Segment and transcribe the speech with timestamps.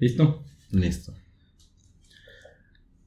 [0.00, 0.42] ¿Listo?
[0.70, 1.12] Listo.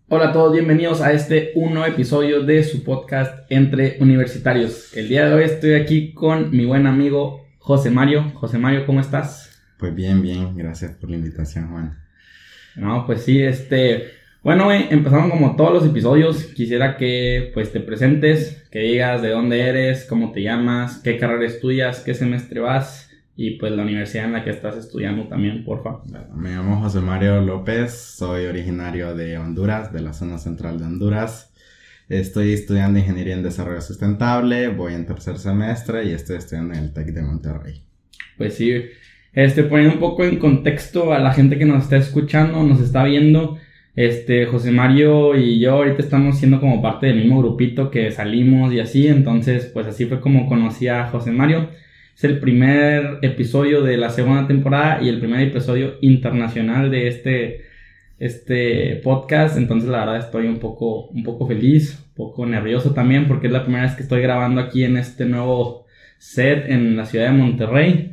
[0.10, 4.96] Hola a todos, bienvenidos a este uno episodio de su podcast Entre Universitarios.
[4.96, 8.30] El día de hoy estoy aquí con mi buen amigo José Mario.
[8.36, 9.60] José Mario, ¿cómo estás?
[9.80, 11.98] Pues bien, bien, gracias por la invitación, Juan.
[12.76, 14.12] No, pues sí, este,
[14.44, 16.44] bueno, güey, empezamos como todos los episodios.
[16.44, 21.48] Quisiera que pues te presentes, que digas de dónde eres, cómo te llamas, qué carrera
[21.48, 26.02] estudias, qué semestre vas y pues la universidad en la que estás estudiando también, porfa.
[26.36, 31.52] Me llamo José Mario López, soy originario de Honduras, de la zona central de Honduras.
[32.10, 36.94] Estoy estudiando Ingeniería en Desarrollo Sustentable, voy en tercer semestre y estoy estudiando en el
[36.94, 37.82] TEC de Monterrey.
[38.38, 38.72] Pues sí,
[39.34, 43.04] este, poniendo un poco en contexto a la gente que nos está escuchando, nos está
[43.04, 43.58] viendo,
[43.96, 48.74] este, José Mario y yo ahorita estamos siendo como parte del mismo grupito que salimos
[48.74, 51.70] y así, entonces pues así fue como conocí a José Mario.
[52.16, 57.62] Es el primer episodio de la segunda temporada y el primer episodio internacional de este,
[58.20, 59.58] este podcast.
[59.58, 63.54] Entonces, la verdad, estoy un poco, un poco feliz, un poco nervioso también, porque es
[63.54, 65.86] la primera vez que estoy grabando aquí en este nuevo
[66.20, 68.12] set en la ciudad de Monterrey.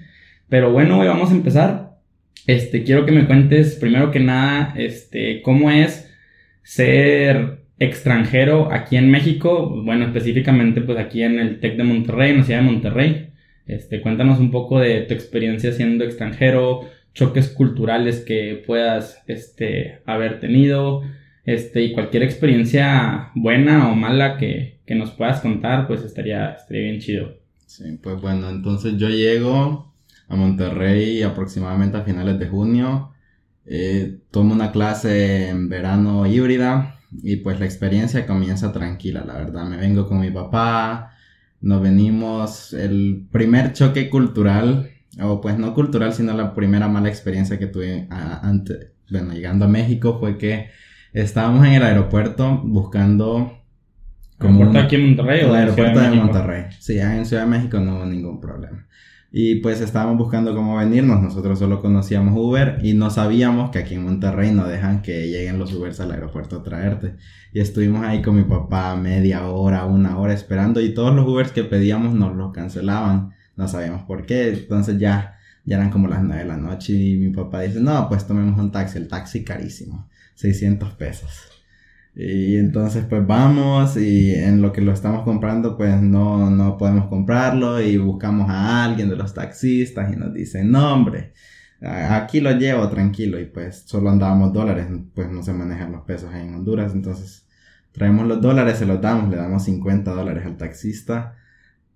[0.49, 1.99] Pero bueno, hoy vamos a empezar.
[2.47, 6.11] Este, quiero que me cuentes, primero que nada, este, cómo es
[6.63, 9.69] ser extranjero aquí en México.
[9.85, 13.30] Bueno, específicamente, pues aquí en el TEC de Monterrey, en la ciudad de Monterrey.
[13.71, 20.41] Este, cuéntanos un poco de tu experiencia siendo extranjero, choques culturales que puedas este, haber
[20.41, 21.03] tenido,
[21.45, 26.83] este, y cualquier experiencia buena o mala que, que nos puedas contar, pues estaría, estaría
[26.83, 27.37] bien chido.
[27.67, 29.95] Sí, pues bueno, entonces yo llego
[30.27, 33.13] a Monterrey aproximadamente a finales de junio,
[33.67, 39.65] eh, tomo una clase en verano híbrida y pues la experiencia comienza tranquila, la verdad,
[39.67, 41.10] me vengo con mi papá,
[41.61, 47.59] nos venimos, el primer choque cultural, o pues no cultural, sino la primera mala experiencia
[47.59, 50.71] que tuve antes, bueno, llegando a México fue que
[51.13, 53.57] estábamos en el aeropuerto buscando...
[54.39, 56.65] Como ¿Aeropuerto aquí en Monterrey o El aeropuerto de, Monterrey.
[56.79, 58.87] Sí, en Ciudad de México no hubo ningún problema.
[59.33, 61.23] Y pues estábamos buscando cómo venirnos.
[61.23, 65.59] Nosotros solo conocíamos Uber y no sabíamos que aquí en Monterrey no dejan que lleguen
[65.59, 67.15] los Ubers al aeropuerto a traerte.
[67.53, 71.53] Y estuvimos ahí con mi papá media hora, una hora esperando y todos los Ubers
[71.53, 73.31] que pedíamos nos los cancelaban.
[73.57, 74.49] No sabíamos por qué.
[74.49, 78.09] Entonces ya, ya eran como las 9 de la noche y mi papá dice, no,
[78.09, 78.99] pues tomemos un taxi.
[78.99, 80.09] El taxi carísimo.
[80.35, 81.60] 600 pesos.
[82.15, 87.07] Y entonces pues vamos y en lo que lo estamos comprando pues no, no podemos
[87.07, 91.33] comprarlo y buscamos a alguien de los taxistas y nos dicen, no hombre,
[91.81, 96.35] aquí lo llevo tranquilo y pues solo andábamos dólares, pues no se manejan los pesos
[96.35, 97.47] en Honduras, entonces
[97.93, 101.37] traemos los dólares, se los damos, le damos 50 dólares al taxista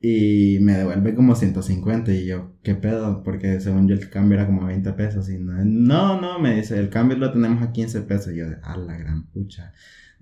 [0.00, 3.22] y me devuelve como 150 y yo, ¿qué pedo?
[3.22, 6.78] Porque según yo el cambio era como 20 pesos y no, no, no, me dice,
[6.78, 9.72] el cambio lo tenemos a 15 pesos y yo, a la gran pucha.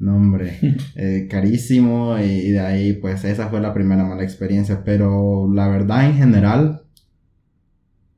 [0.02, 0.58] No, hombre,
[0.96, 6.06] eh, carísimo y de ahí pues esa fue la primera mala experiencia, pero la verdad
[6.06, 6.82] en general,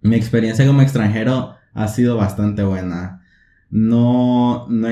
[0.00, 3.22] mi experiencia como extranjero ha sido bastante buena.
[3.68, 4.88] No, no,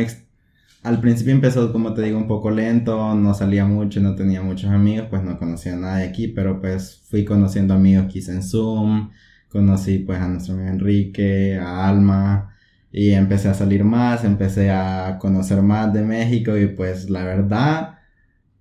[0.83, 4.71] al principio empezó como te digo un poco lento, no salía mucho, no tenía muchos
[4.71, 8.43] amigos, pues no conocía a nadie aquí, pero pues fui conociendo amigos que hice en
[8.43, 9.11] Zoom,
[9.49, 12.52] conocí pues a nuestro amigo Enrique, a Alma,
[12.93, 17.99] y empecé a salir más, empecé a conocer más de México y pues la verdad,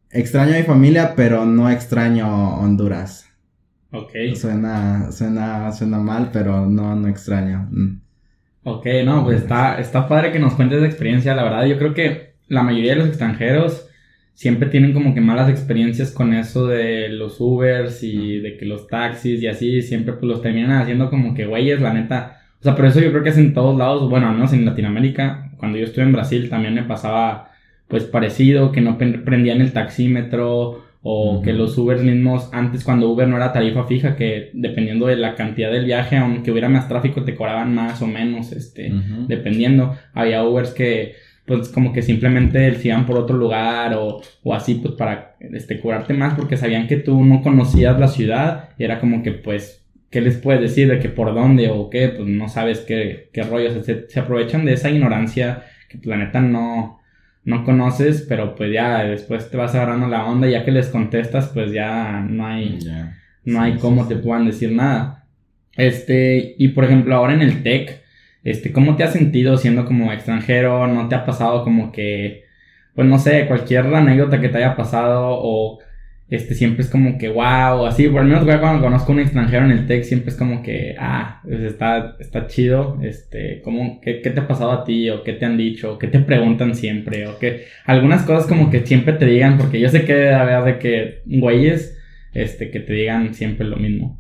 [0.09, 3.28] extraño a mi familia, pero no extraño Honduras.
[3.92, 4.12] Ok.
[4.36, 7.68] Suena, suena, suena mal, pero no, no extraño.
[7.69, 8.00] Mm.
[8.64, 11.94] Ok, no, pues está, está padre que nos cuentes de experiencia, la verdad, yo creo
[11.94, 13.88] que la mayoría de los extranjeros
[14.34, 18.88] siempre tienen como que malas experiencias con eso de los Ubers y de que los
[18.88, 22.76] taxis y así, siempre pues los terminan haciendo como que güeyes, la neta o sea,
[22.76, 25.50] pero eso yo creo que es en todos lados, bueno, al menos en Latinoamérica.
[25.58, 27.50] Cuando yo estuve en Brasil también me pasaba
[27.88, 33.28] pues parecido, que no prendían el taxímetro o que los Ubers mismos, antes cuando Uber
[33.28, 37.24] no era tarifa fija, que dependiendo de la cantidad del viaje, aunque hubiera más tráfico,
[37.24, 38.94] te cobraban más o menos, este,
[39.28, 39.96] dependiendo.
[40.14, 41.16] Había Ubers que
[41.48, 45.80] pues como que simplemente se iban por otro lugar o, o así pues para este,
[45.80, 49.81] cobrarte más porque sabían que tú no conocías la ciudad y era como que pues
[50.12, 52.10] ¿qué les puedes decir de que por dónde o qué?
[52.10, 53.81] Pues no sabes qué, qué rollo.
[53.84, 57.00] Se, aprovechan de esa ignorancia que pues, la neta no,
[57.46, 60.90] no conoces, pero pues ya después te vas agarrando la onda y ya que les
[60.90, 62.80] contestas, pues ya no hay,
[63.46, 65.25] no hay cómo te puedan decir nada.
[65.75, 68.02] Este, y por ejemplo, ahora en el tech,
[68.44, 70.88] este, ¿cómo te has sentido siendo como extranjero?
[70.88, 72.44] ¿No te ha pasado como que,
[72.96, 75.80] pues no sé, cualquier anécdota que te haya pasado o
[76.31, 79.66] este, siempre es como que, wow, así, por lo menos, cuando conozco a un extranjero
[79.66, 84.22] en el tech, siempre es como que, ah, pues está, está chido, este, como, ¿qué,
[84.22, 85.10] ¿qué, te ha pasado a ti?
[85.10, 88.69] O qué te han dicho, o qué te preguntan siempre, o que, algunas cosas como
[88.69, 92.00] que siempre te digan, porque yo sé que debe haber de que, güeyes,
[92.33, 94.18] este, que te digan siempre lo mismo.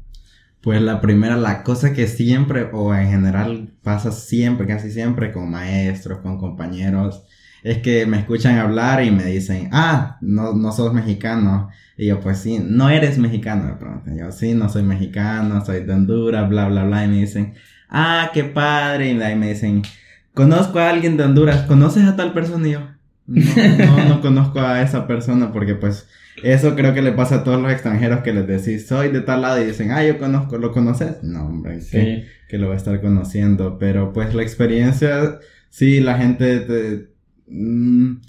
[0.59, 5.49] Pues la primera, la cosa que siempre, o en general pasa siempre, casi siempre, con
[5.49, 7.25] maestros, con compañeros,
[7.63, 11.69] es que me escuchan hablar y me dicen, ah, no, no sos mexicano.
[11.97, 13.77] Y yo, pues sí, no eres mexicano.
[14.17, 17.05] Yo, sí, no soy mexicano, soy de Honduras, bla, bla, bla.
[17.05, 17.53] Y me dicen,
[17.89, 19.11] ah, qué padre.
[19.11, 19.83] Y ahí me dicen,
[20.33, 22.67] conozco a alguien de Honduras, ¿conoces a tal persona?
[22.67, 22.79] Y yo,
[23.27, 23.43] no,
[23.77, 26.07] no, no conozco a esa persona porque pues
[26.43, 29.41] eso creo que le pasa a todos los extranjeros que les decís, soy de tal
[29.41, 31.21] lado y dicen, ah, yo conozco, ¿lo conoces?
[31.23, 32.23] No, hombre, sí.
[32.47, 33.77] que lo va a estar conociendo.
[33.77, 37.10] Pero pues la experiencia, sí, la gente te,
[37.51, 38.21] Mm,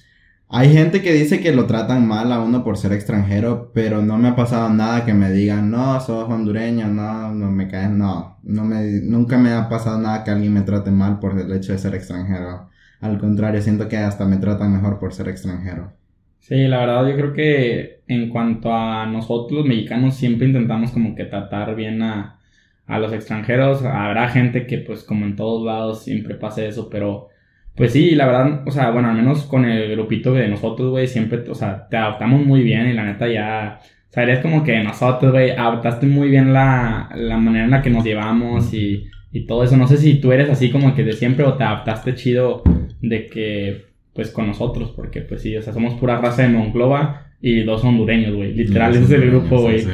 [0.48, 4.19] hay gente que dice que lo tratan mal a uno por ser extranjero, pero no
[4.19, 8.38] me ha pasado nada que me digan, no, sos hondureño, no, no me caes, no,
[8.42, 11.72] no me, nunca me ha pasado nada que alguien me trate mal por el hecho
[11.72, 12.69] de ser extranjero.
[13.00, 15.92] Al contrario, siento que hasta me tratan mejor por ser extranjero.
[16.40, 21.14] Sí, la verdad yo creo que en cuanto a nosotros los mexicanos siempre intentamos como
[21.14, 22.40] que tratar bien a,
[22.86, 23.84] a los extranjeros.
[23.84, 27.28] Habrá gente que pues como en todos lados siempre pase eso, pero
[27.74, 31.06] pues sí, la verdad, o sea, bueno, al menos con el grupito de nosotros, güey,
[31.06, 34.62] siempre, o sea, te adaptamos muy bien y la neta ya, o sea, eres como
[34.62, 39.06] que nosotros, güey, adaptaste muy bien la, la manera en la que nos llevamos y,
[39.32, 39.76] y todo eso.
[39.76, 42.62] No sé si tú eres así como que de siempre o te adaptaste chido
[43.00, 47.32] de que, pues con nosotros, porque pues sí, o sea, somos pura raza de Monclova
[47.40, 48.52] y dos hondureños, güey.
[48.52, 49.84] Literal, ese es el grupo, güey.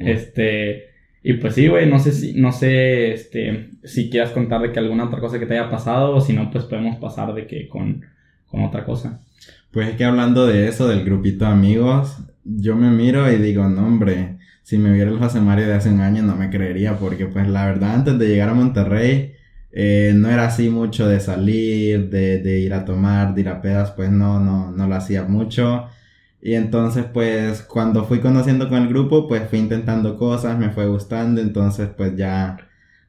[0.00, 0.87] Este,
[1.22, 4.78] y pues sí, güey, no sé si, no sé, este, si quieras contar de que
[4.78, 7.68] alguna otra cosa que te haya pasado o si no, pues podemos pasar de que
[7.68, 8.04] con,
[8.46, 9.20] con otra cosa.
[9.70, 13.68] Pues es que hablando de eso, del grupito de amigos, yo me miro y digo,
[13.68, 17.26] no hombre, si me viera el José de hace un año no me creería porque
[17.26, 19.32] pues la verdad antes de llegar a Monterrey
[19.70, 23.60] eh, no era así mucho de salir, de, de ir a tomar, de ir a
[23.60, 25.86] pedas, pues no, no, no lo hacía mucho.
[26.40, 30.86] Y entonces, pues, cuando fui conociendo con el grupo, pues fui intentando cosas, me fue
[30.86, 32.56] gustando, entonces, pues ya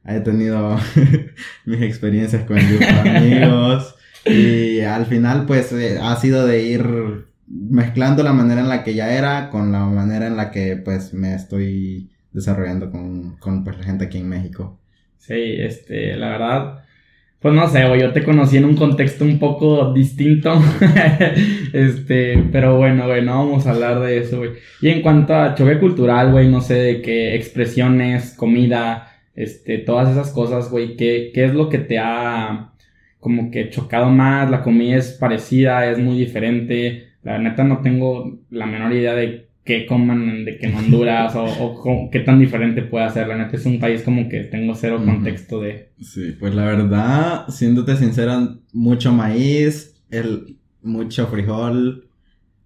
[0.04, 0.76] he tenido
[1.64, 3.94] mis experiencias con el grupo de amigos.
[4.24, 8.94] Y al final, pues, eh, ha sido de ir mezclando la manera en la que
[8.94, 13.78] ya era con la manera en la que, pues, me estoy desarrollando con, con pues,
[13.78, 14.78] la gente aquí en México.
[15.18, 16.84] Sí, este, la verdad,
[17.40, 20.60] pues no sé, güey, yo te conocí en un contexto un poco distinto.
[21.72, 24.50] este, pero bueno, güey, no vamos a hablar de eso, güey.
[24.82, 30.10] Y en cuanto a choque cultural, güey, no sé de qué expresiones, comida, este, todas
[30.10, 32.72] esas cosas, güey, ¿qué, ¿qué es lo que te ha
[33.20, 34.50] como que chocado más?
[34.50, 37.08] La comida es parecida, es muy diferente.
[37.22, 41.44] La neta no tengo la menor idea de qué coman de que en Honduras o,
[41.44, 43.28] o, qué tan diferente puede ser.
[43.28, 45.90] La neta es un país como que tengo cero contexto de...
[46.00, 52.08] Sí, pues la verdad, siéndote sincero, mucho maíz, el, mucho frijol,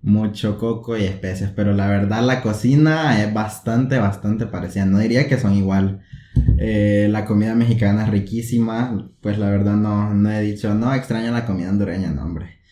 [0.00, 4.86] mucho coco y especies, pero la verdad la cocina es bastante, bastante parecida.
[4.86, 6.00] No diría que son igual.
[6.56, 11.32] Eh, la comida mexicana es riquísima, pues la verdad no, no he dicho, no extraño
[11.32, 12.63] la comida hondureña, no hombre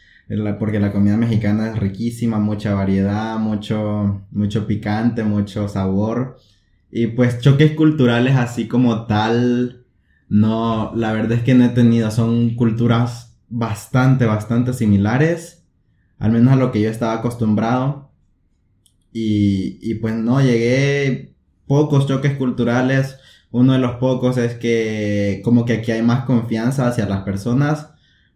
[0.58, 6.38] porque la comida mexicana es riquísima, mucha variedad, mucho, mucho picante, mucho sabor.
[6.90, 9.84] Y pues choques culturales así como tal,
[10.29, 15.64] no, la verdad es que no he tenido, son culturas bastante, bastante similares,
[16.18, 18.11] al menos a lo que yo estaba acostumbrado.
[19.12, 21.35] Y, y pues no, llegué
[21.66, 23.18] pocos choques culturales.
[23.50, 27.91] Uno de los pocos es que como que aquí hay más confianza hacia las personas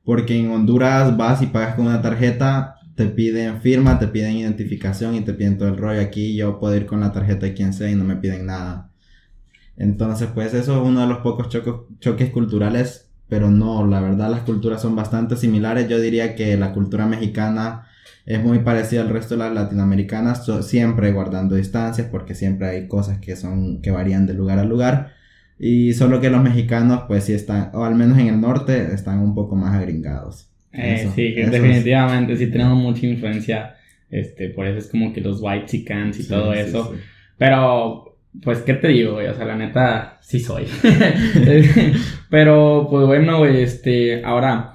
[0.06, 5.16] porque en Honduras vas y pagas con una tarjeta, te piden firma, te piden identificación
[5.16, 6.00] y te piden todo el rollo.
[6.00, 8.92] Aquí yo puedo ir con la tarjeta de quien sea y no me piden nada.
[9.76, 11.48] Entonces, pues eso es uno de los pocos
[11.98, 15.88] choques culturales, pero no, la verdad las culturas son bastante similares.
[15.88, 17.88] Yo diría que la cultura mexicana
[18.26, 23.18] es muy parecida al resto de las latinoamericanas, siempre guardando distancias porque siempre hay cosas
[23.18, 25.15] que son que varían de lugar a lugar.
[25.58, 29.20] Y solo que los mexicanos, pues sí están, o al menos en el norte, están
[29.20, 30.50] un poco más agringados.
[30.72, 33.76] Eh, sí, definitivamente sí tenemos mucha influencia.
[34.10, 36.94] Este, por eso es como que los white chickens y todo eso.
[37.38, 39.28] Pero, pues, ¿qué te digo, güey?
[39.28, 40.66] O sea, la neta, sí soy.
[42.30, 44.74] Pero, pues bueno, güey, este, ahora,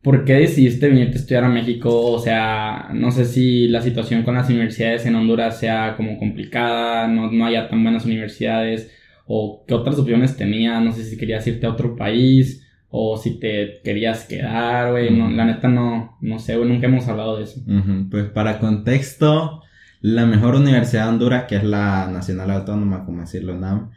[0.00, 2.06] ¿por qué decidiste venirte a estudiar a México?
[2.10, 7.06] O sea, no sé si la situación con las universidades en Honduras sea como complicada,
[7.06, 8.90] no, no haya tan buenas universidades
[9.34, 13.40] o qué otras opciones tenía, no sé si querías irte a otro país o si
[13.40, 17.44] te querías quedar, güey, no, la neta no, no sé, güey, nunca hemos hablado de
[17.44, 17.62] eso.
[18.10, 19.62] Pues para contexto,
[20.02, 23.92] la mejor universidad de Honduras, que es la Nacional Autónoma, como decirlo, NAM,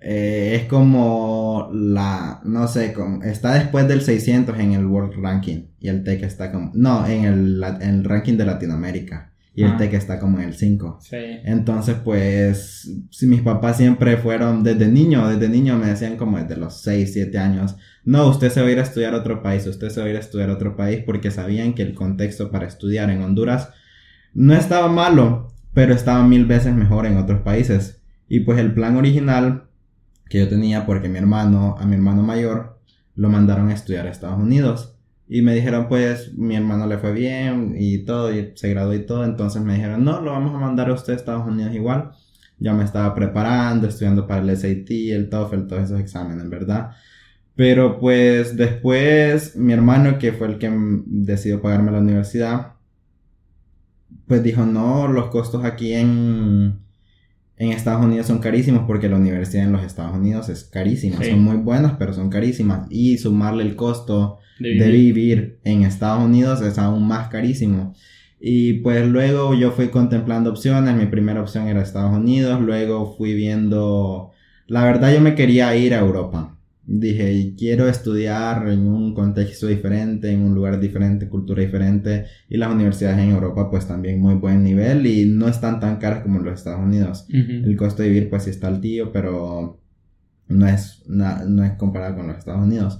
[0.00, 5.64] eh, es como la, no sé, como, está después del 600 en el World Ranking
[5.80, 9.72] y el TEC está como, no, en el, en el ranking de Latinoamérica y el
[9.72, 9.76] ah.
[9.76, 10.98] TEC está como en el 5.
[11.00, 11.16] Sí.
[11.42, 16.56] Entonces, pues, si mis papás siempre fueron desde niño, desde niño me decían como desde
[16.56, 17.74] los 6, 7 años,
[18.04, 20.10] no, usted se va a ir a estudiar a otro país, usted se va a
[20.10, 23.70] ir a estudiar a otro país porque sabían que el contexto para estudiar en Honduras
[24.32, 28.00] no estaba malo, pero estaba mil veces mejor en otros países.
[28.28, 29.64] Y pues el plan original
[30.28, 32.78] que yo tenía, porque mi hermano, a mi hermano mayor,
[33.16, 34.97] lo mandaron a estudiar a Estados Unidos.
[35.28, 39.04] Y me dijeron, pues, mi hermano le fue bien y todo, y se graduó y
[39.04, 39.24] todo.
[39.24, 42.12] Entonces me dijeron, no, lo vamos a mandar a usted a Estados Unidos igual.
[42.58, 46.92] Ya me estaba preparando, estudiando para el SAT, el TOEFL, todos esos exámenes, ¿verdad?
[47.54, 50.70] Pero pues después mi hermano, que fue el que
[51.06, 52.74] decidió pagarme la universidad,
[54.28, 56.78] pues dijo, no, los costos aquí en,
[57.58, 61.22] en Estados Unidos son carísimos porque la universidad en los Estados Unidos es carísima.
[61.22, 62.86] Son muy buenas, pero son carísimas.
[62.88, 65.58] Y sumarle el costo de vivir.
[65.64, 67.94] en Estados Unidos es aún más carísimo.
[68.40, 70.94] Y pues luego yo fui contemplando opciones.
[70.94, 72.60] Mi primera opción era Estados Unidos.
[72.60, 74.30] Luego fui viendo...
[74.68, 76.57] La verdad yo me quería ir a Europa.
[76.90, 82.24] Dije, quiero estudiar en un contexto diferente, en un lugar diferente, cultura diferente.
[82.48, 86.22] Y las universidades en Europa pues también muy buen nivel y no están tan caras
[86.22, 87.26] como en los Estados Unidos.
[87.28, 89.78] El costo de vivir pues sí está altillo, pero
[90.48, 92.98] no es, no es comparado con los Estados Unidos.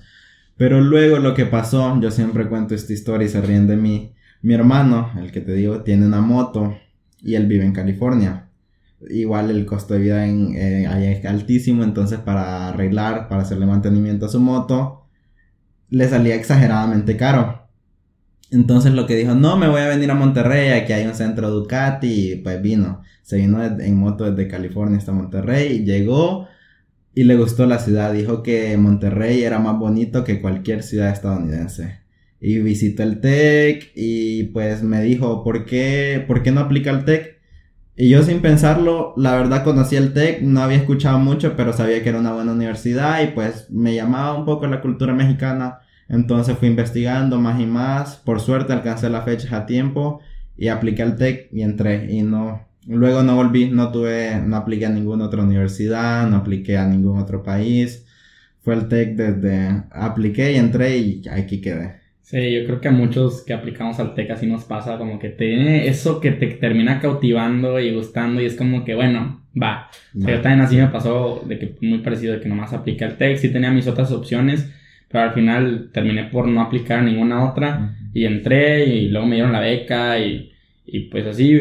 [0.59, 4.13] Pero luego lo que pasó, yo siempre cuento esta historia y se ríen de mí.
[4.43, 6.77] Mi hermano, el que te digo, tiene una moto
[7.23, 8.48] y él vive en California.
[9.09, 13.67] Igual el costo de vida en, eh, ahí es altísimo, entonces para arreglar, para hacerle
[13.67, 15.07] mantenimiento a su moto,
[15.91, 17.69] le salía exageradamente caro.
[18.51, 21.51] Entonces lo que dijo, no, me voy a venir a Monterrey, aquí hay un centro
[21.51, 23.03] Ducati, y pues vino.
[23.23, 26.49] Se vino en moto desde California hasta Monterrey, llegó,
[27.19, 28.13] y le gustó la ciudad.
[28.13, 32.01] Dijo que Monterrey era más bonito que cualquier ciudad estadounidense.
[32.41, 37.05] Y visitó el TEC y pues me dijo, ¿por qué, ¿por qué no aplica el
[37.05, 37.38] TEC?
[37.99, 42.03] Y yo sin pensarlo, la verdad conocí el TEC, no había escuchado mucho, pero sabía
[42.03, 45.81] que era una buena universidad y pues me llamaba un poco la cultura mexicana.
[46.09, 48.17] Entonces fui investigando más y más.
[48.17, 50.21] Por suerte alcancé las fechas a tiempo
[50.57, 54.87] y apliqué al TEC y entré y no, Luego no volví, no tuve, no apliqué
[54.87, 58.07] a ninguna otra universidad, no apliqué a ningún otro país.
[58.63, 62.01] Fue el TEC desde, apliqué y entré y aquí quedé.
[62.29, 65.31] Sí, yo creo que a muchos que aplicamos al TEC así nos pasa, como que
[65.31, 69.89] tiene eso que te termina cautivando y gustando y es como que, bueno, va.
[70.13, 73.39] yo también así me pasó de que muy parecido de que nomás apliqué al TEC,
[73.39, 74.71] sí tenía mis otras opciones,
[75.09, 79.37] pero al final terminé por no aplicar a ninguna otra y entré y luego me
[79.37, 80.53] dieron la beca y,
[80.85, 81.59] y pues así.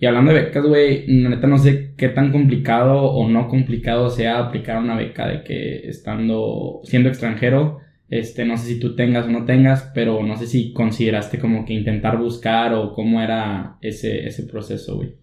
[0.00, 4.40] Y hablando de becas, güey, neta no sé qué tan complicado o no complicado sea
[4.40, 7.78] aplicar una beca de que estando, siendo extranjero,
[8.08, 11.64] este, no sé si tú tengas o no tengas, pero no sé si consideraste como
[11.64, 15.16] que intentar buscar o cómo era ese, ese proceso, güey.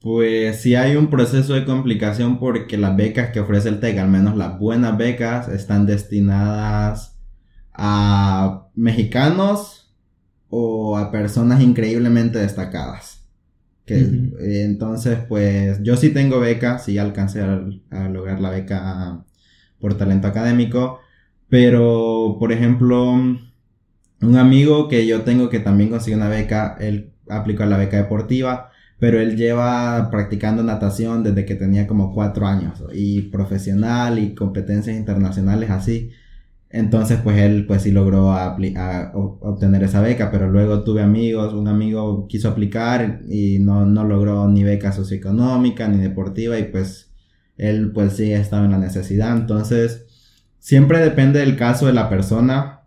[0.00, 4.08] Pues sí hay un proceso de complicación porque las becas que ofrece el TEC, al
[4.08, 7.18] menos las buenas becas, están destinadas
[7.74, 9.94] a mexicanos
[10.48, 13.20] o a personas increíblemente destacadas.
[13.86, 19.24] Eh, entonces, pues yo sí tengo beca, sí alcancé a, lograr la beca
[19.80, 21.00] por talento académico,
[21.50, 23.12] pero por ejemplo,
[24.22, 28.70] un amigo que yo tengo que también consiguió una beca, él aplicó la beca deportiva,
[28.98, 34.96] pero él lleva practicando natación desde que tenía como cuatro años y profesional y competencias
[34.96, 36.10] internacionales así.
[36.70, 38.28] Entonces, pues él, pues sí logró
[39.40, 44.46] obtener esa beca, pero luego tuve amigos, un amigo quiso aplicar y no, no logró
[44.48, 47.10] ni beca socioeconómica ni deportiva y pues
[47.56, 49.36] él, pues sí estaba en la necesidad.
[49.36, 50.06] Entonces,
[50.60, 52.82] siempre depende del caso de la persona,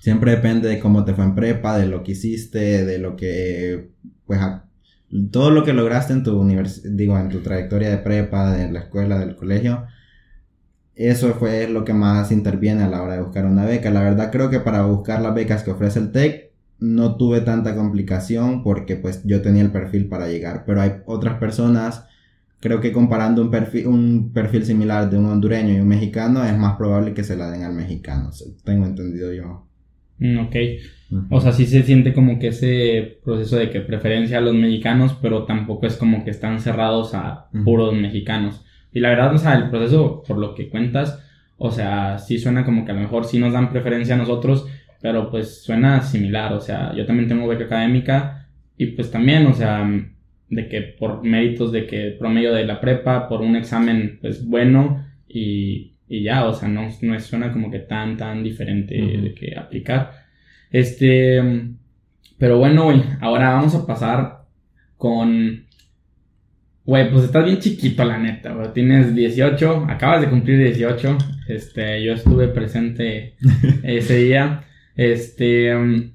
[0.00, 3.90] siempre depende de cómo te fue en prepa, de lo que hiciste, de lo que,
[4.24, 4.40] pues,
[5.30, 8.80] todo lo que lograste en tu universidad, digo, en tu trayectoria de prepa, de la
[8.80, 9.84] escuela, del colegio
[10.96, 13.90] eso fue lo que más interviene a la hora de buscar una beca.
[13.90, 17.74] La verdad creo que para buscar las becas que ofrece el TEC no tuve tanta
[17.74, 22.04] complicación porque pues yo tenía el perfil para llegar, pero hay otras personas,
[22.64, 26.56] creo que comparando un perfil, un perfil similar de un hondureño y un mexicano es
[26.56, 28.30] más probable que se la den al mexicano,
[28.64, 29.66] tengo entendido yo.
[30.16, 30.56] Mm, ok,
[31.28, 35.14] o sea, sí se siente como que ese proceso de que preferencia a los mexicanos,
[35.20, 38.64] pero tampoco es como que están cerrados a puros mexicanos.
[38.94, 41.22] Y la verdad, o sea, el proceso, por lo que cuentas,
[41.58, 44.66] o sea, sí suena como que a lo mejor sí nos dan preferencia a nosotros,
[45.02, 49.52] pero pues suena similar, o sea, yo también tengo beca académica y pues también, o
[49.52, 49.86] sea,
[50.48, 55.04] de que por méritos de que promedio de la prepa, por un examen pues bueno
[55.28, 59.56] y, y ya, o sea, no, no suena como que tan, tan diferente de que
[59.56, 60.12] aplicar.
[60.70, 61.40] Este,
[62.38, 64.44] pero bueno, güey, ahora vamos a pasar
[64.96, 65.64] con...
[66.84, 68.72] Güey, pues estás bien chiquito, la neta, güey.
[68.74, 71.16] Tienes 18, acabas de cumplir 18.
[71.48, 73.36] Este, yo estuve presente
[73.82, 74.64] ese día.
[74.94, 76.12] Este,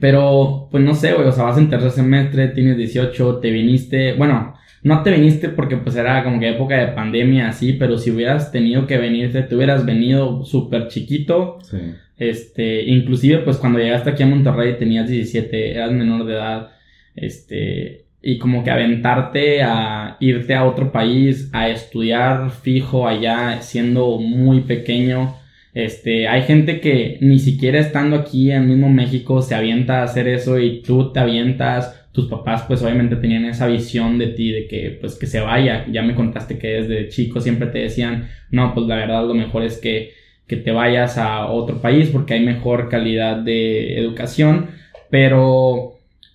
[0.00, 4.14] pero, pues no sé, güey, o sea, vas en tercer semestre, tienes 18, te viniste,
[4.14, 8.10] bueno, no te viniste porque pues era como que época de pandemia así, pero si
[8.10, 11.58] hubieras tenido que venirte, te hubieras venido súper chiquito.
[11.62, 11.78] Sí.
[12.18, 16.70] Este, inclusive pues cuando llegaste aquí a Monterrey tenías 17, eras menor de edad.
[17.14, 24.18] Este, y como que aventarte a irte a otro país, a estudiar fijo allá, siendo
[24.18, 25.36] muy pequeño
[25.74, 30.28] este, hay gente que ni siquiera estando aquí en mismo México se avienta a hacer
[30.28, 31.98] eso y tú te avientas.
[32.12, 35.86] Tus papás pues obviamente tenían esa visión de ti de que pues que se vaya.
[35.90, 39.62] Ya me contaste que desde chico siempre te decían, no, pues la verdad lo mejor
[39.62, 40.12] es que,
[40.46, 44.66] que te vayas a otro país porque hay mejor calidad de educación.
[45.10, 45.94] Pero,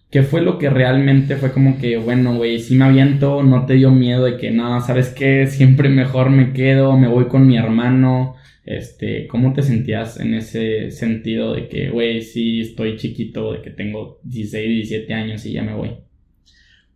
[0.09, 3.75] ¿qué fue lo que realmente fue como que, bueno, güey, si me aviento, no te
[3.75, 5.45] dio miedo de que, no, ¿sabes qué?
[5.47, 8.35] Siempre mejor me quedo, me voy con mi hermano
[8.67, 13.71] este, ¿cómo te sentías en ese sentido de que, güey, sí estoy chiquito, de que
[13.71, 15.97] tengo 16, 17 años y ya me voy?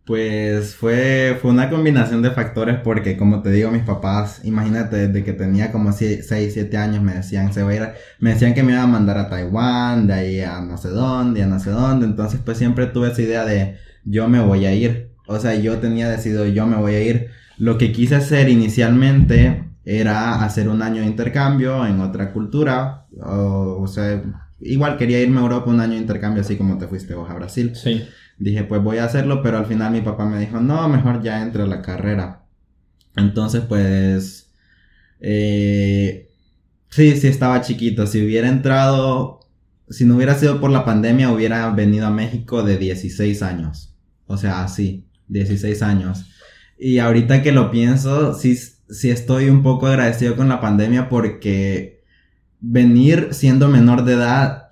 [0.04, 5.24] Pues fue, fue una combinación de factores porque, como te digo, mis papás, imagínate, desde
[5.24, 7.82] que tenía como 6, 7 años me decían, se va a ir
[8.18, 11.42] me decían que me iban a mandar a Taiwán, de ahí a no sé dónde,
[11.42, 14.74] a no sé dónde, entonces pues siempre tuve esa idea de yo me voy a
[14.74, 17.28] ir, o sea, yo tenía decidido yo me voy a ir.
[17.56, 23.06] Lo que quise hacer inicialmente era hacer un año de intercambio en otra cultura.
[23.20, 24.22] O, sea,
[24.60, 27.34] igual quería irme a Europa un año de intercambio, así como te fuiste vos a
[27.34, 27.72] Brasil.
[27.74, 28.04] Sí.
[28.38, 31.42] Dije, pues voy a hacerlo, pero al final mi papá me dijo, no, mejor ya
[31.42, 32.42] entre a la carrera.
[33.16, 34.50] Entonces, pues,
[35.20, 36.28] eh,
[36.90, 38.06] sí, sí estaba chiquito.
[38.06, 39.40] Si hubiera entrado,
[39.88, 43.94] si no hubiera sido por la pandemia, hubiera venido a México de 16 años.
[44.26, 46.26] O sea, así, 16 años.
[46.78, 48.58] Y ahorita que lo pienso, sí,
[48.92, 52.04] sí estoy un poco agradecido con la pandemia porque
[52.60, 54.68] venir siendo menor de edad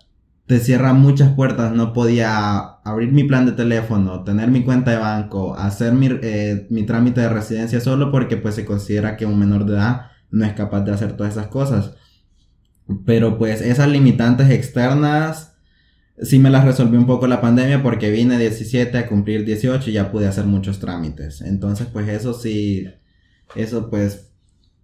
[0.46, 1.72] te cierra muchas puertas.
[1.72, 6.66] No podía abrir mi plan de teléfono, tener mi cuenta de banco, hacer mi, eh,
[6.70, 10.44] mi trámite de residencia solo porque pues se considera que un menor de edad no
[10.44, 11.94] es capaz de hacer todas esas cosas.
[13.06, 15.54] Pero pues esas limitantes externas
[16.20, 19.94] sí me las resolvió un poco la pandemia porque vine 17 a cumplir 18 y
[19.94, 21.40] ya pude hacer muchos trámites.
[21.40, 22.86] Entonces pues eso sí
[23.54, 24.30] eso pues,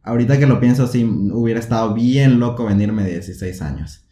[0.02, 4.02] ahorita que lo pienso, sí, hubiera estado bien loco venirme de 16 años.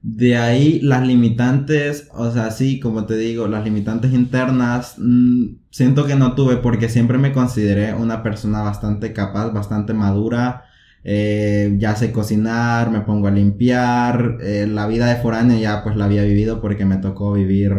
[0.00, 6.06] De ahí las limitantes, o sea, sí, como te digo, las limitantes internas, mm, siento
[6.06, 10.64] que no tuve porque siempre me consideré una persona bastante capaz, bastante madura.
[11.04, 14.38] Eh, ya sé cocinar, me pongo a limpiar.
[14.40, 17.72] Eh, la vida de foráneo ya pues la había vivido porque me tocó vivir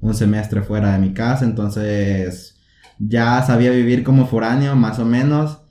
[0.00, 2.53] un semestre fuera de mi casa, entonces
[2.98, 5.62] ya sabía vivir como foráneo, más o menos,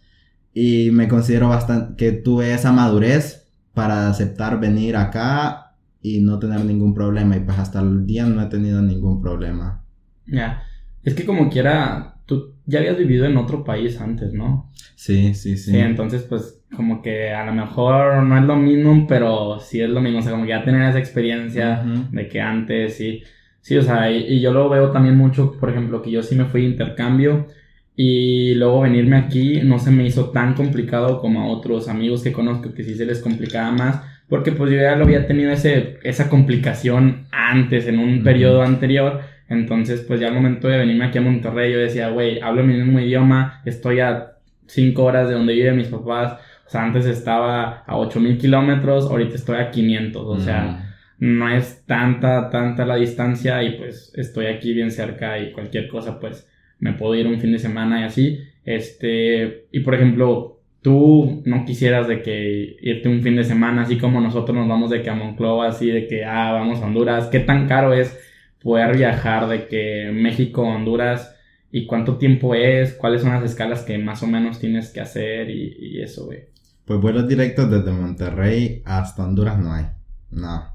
[0.53, 6.63] y me considero bastante que tuve esa madurez para aceptar venir acá y no tener
[6.65, 9.83] ningún problema, y pues hasta el día no he tenido ningún problema.
[10.27, 10.63] Ya,
[11.03, 14.71] es que como quiera, tú ya habías vivido en otro país antes, ¿no?
[14.95, 15.71] Sí, sí, sí.
[15.71, 19.89] Sí, entonces pues como que a lo mejor no es lo mismo, pero sí es
[19.89, 23.23] lo mismo, o sea, como que ya tener esa experiencia de que antes sí.
[23.63, 26.45] Sí, o sea, y, yo lo veo también mucho, por ejemplo, que yo sí me
[26.45, 27.47] fui de intercambio
[27.95, 32.33] y luego venirme aquí no se me hizo tan complicado como a otros amigos que
[32.33, 35.97] conozco que sí se les complicaba más, porque pues yo ya lo había tenido ese,
[36.03, 39.21] esa complicación antes, en un periodo anterior.
[39.47, 42.73] Entonces, pues ya al momento de venirme aquí a Monterrey, yo decía, güey, hablo mi
[42.73, 44.33] mismo idioma, estoy a
[44.67, 46.33] cinco horas de donde viven mis papás.
[46.67, 50.21] O sea, antes estaba a 8000 kilómetros, ahorita estoy a 500.
[50.25, 55.51] O sea, no es tanta, tanta la distancia y pues estoy aquí bien cerca y
[55.51, 56.47] cualquier cosa pues
[56.79, 58.39] me puedo ir un fin de semana y así.
[58.65, 63.97] Este, y por ejemplo, tú no quisieras de que irte un fin de semana así
[63.97, 67.27] como nosotros nos vamos de que a Monclova, así de que, ah, vamos a Honduras.
[67.27, 68.17] ¿Qué tan caro es
[68.61, 71.35] poder viajar de que México Honduras?
[71.71, 72.93] ¿Y cuánto tiempo es?
[72.93, 76.45] ¿Cuáles son las escalas que más o menos tienes que hacer y, y eso, güey?
[76.85, 79.85] Pues vuelos directos desde Monterrey hasta Honduras no hay.
[80.31, 80.72] No.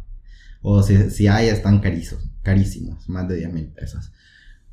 [0.63, 4.13] O si, si hay, están carísimos, carísimos, más de 10 mil pesos.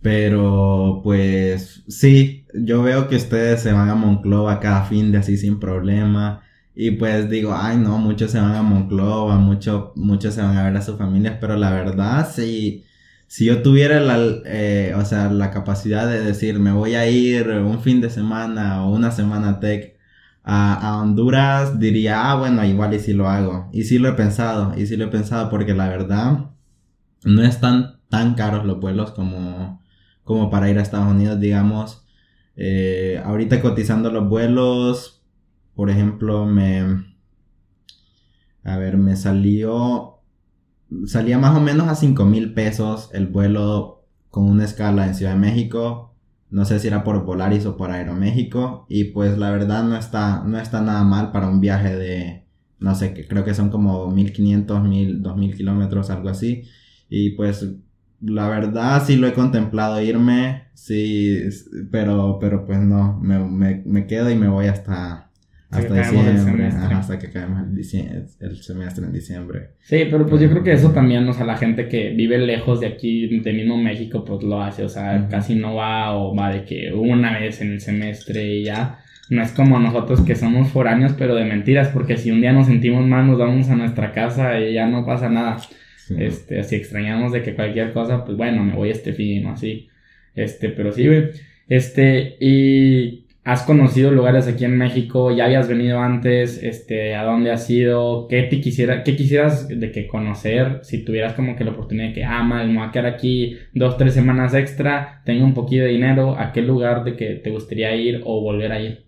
[0.02, 5.38] Pero pues sí, yo veo que ustedes se van a Monclova cada fin de así
[5.38, 6.44] sin problema.
[6.76, 10.64] Y pues digo, ay no, muchos se van a Monclova, muchos, muchos se van a
[10.66, 12.86] ver a sus familias, pero la verdad sí,
[13.28, 17.50] si yo tuviera la, eh, o sea, la capacidad de decir, me voy a ir
[17.50, 19.95] un fin de semana o una semana tech
[20.46, 23.70] a, Honduras, diría, ah, bueno, igual y si lo hago.
[23.74, 26.52] Y sí lo he pensado, y sí lo he pensado porque la verdad
[27.24, 29.82] no están tan caros los vuelos como,
[30.24, 32.06] como para ir a Estados Unidos, digamos.
[32.56, 35.24] Eh, ahorita cotizando los vuelos,
[35.76, 37.16] por ejemplo, me...
[38.64, 40.16] A ver, me salió
[41.06, 45.34] salía más o menos a 5 mil pesos el vuelo con una escala en Ciudad
[45.34, 46.15] de México.
[46.56, 48.86] No sé si era por Volaris o por Aeroméxico.
[48.88, 52.46] Y pues la verdad no está, no está nada mal para un viaje de,
[52.80, 56.64] no sé, creo que son como 1500, 1000, 2000 kilómetros, algo así.
[57.10, 57.68] Y pues
[58.22, 61.40] la verdad sí lo he contemplado irme, sí,
[61.92, 65.25] pero, pero pues no, me, me, me quedo y me voy hasta,
[65.70, 69.70] hasta diciembre, hasta que caemos el, el, semestre en diciembre.
[69.80, 72.80] Sí, pero pues yo creo que eso también, o sea, la gente que vive lejos
[72.80, 76.52] de aquí, de mismo México, pues lo hace, o sea, casi no va o va
[76.52, 79.00] de que una vez en el semestre y ya.
[79.28, 82.68] No es como nosotros que somos foráneos, pero de mentiras, porque si un día nos
[82.68, 85.58] sentimos mal, nos vamos a nuestra casa y ya no pasa nada.
[86.16, 89.90] Este, si extrañamos de que cualquier cosa, pues bueno, me voy este fin así.
[90.36, 91.30] Este, pero sí, güey.
[91.68, 95.30] Este, y ¿Has conocido lugares aquí en México?
[95.30, 96.64] ¿Ya habías venido antes?
[96.64, 98.28] Este, ¿A dónde has ido?
[98.28, 100.80] ¿Qué te quisiera, qué quisieras de que conocer?
[100.82, 103.56] Si tuvieras como que la oportunidad de que, ah, mal, me voy a quedar aquí
[103.76, 107.52] dos, tres semanas extra, tengo un poquito de dinero, ¿a qué lugar de que te
[107.52, 109.06] gustaría ir o volver a ir?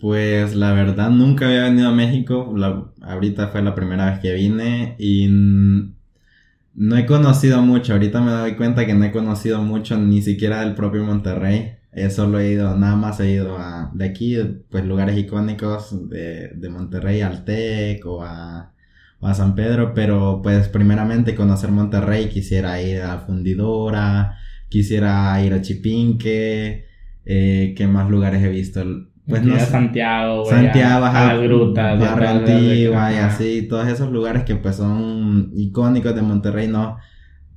[0.00, 2.54] Pues la verdad nunca había venido a México,
[3.02, 8.54] ahorita fue la primera vez que vine y no he conocido mucho, ahorita me doy
[8.54, 11.81] cuenta que no he conocido mucho ni siquiera del propio Monterrey.
[11.94, 14.36] He solo he ido, nada más he ido a, de aquí,
[14.70, 18.72] pues lugares icónicos de, de Monterrey al TEC o a,
[19.20, 24.38] o a San Pedro, pero pues primeramente conocer Monterrey, quisiera ir a Fundidora,
[24.70, 26.86] quisiera ir a Chipinque,
[27.26, 28.82] eh, ¿qué más lugares he visto?
[29.28, 34.56] Pues no Santiago, Santiago, a, las grutas, Barra Antigua y así, todos esos lugares que
[34.56, 36.96] pues son icónicos de Monterrey, no,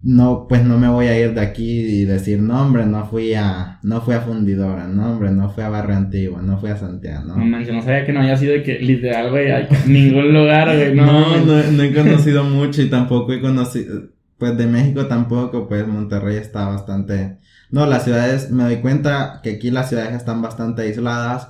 [0.06, 3.34] no, pues no me voy a ir de aquí y decir, no hombre, no fui
[3.34, 6.78] a, no fui a Fundidora, no hombre, no fui a Barrio Antigua, no fui a
[6.78, 7.38] Santiago, ¿no?
[7.38, 9.48] No manches, no sabía que no haya sido de que literal, güey,
[9.88, 11.44] ningún lugar, güey, no.
[11.44, 16.38] No, no, he conocido mucho y tampoco he conocido, pues de México tampoco, pues Monterrey
[16.38, 17.40] está bastante,
[17.72, 21.50] no, las ciudades, me doy cuenta que aquí las ciudades están bastante aisladas,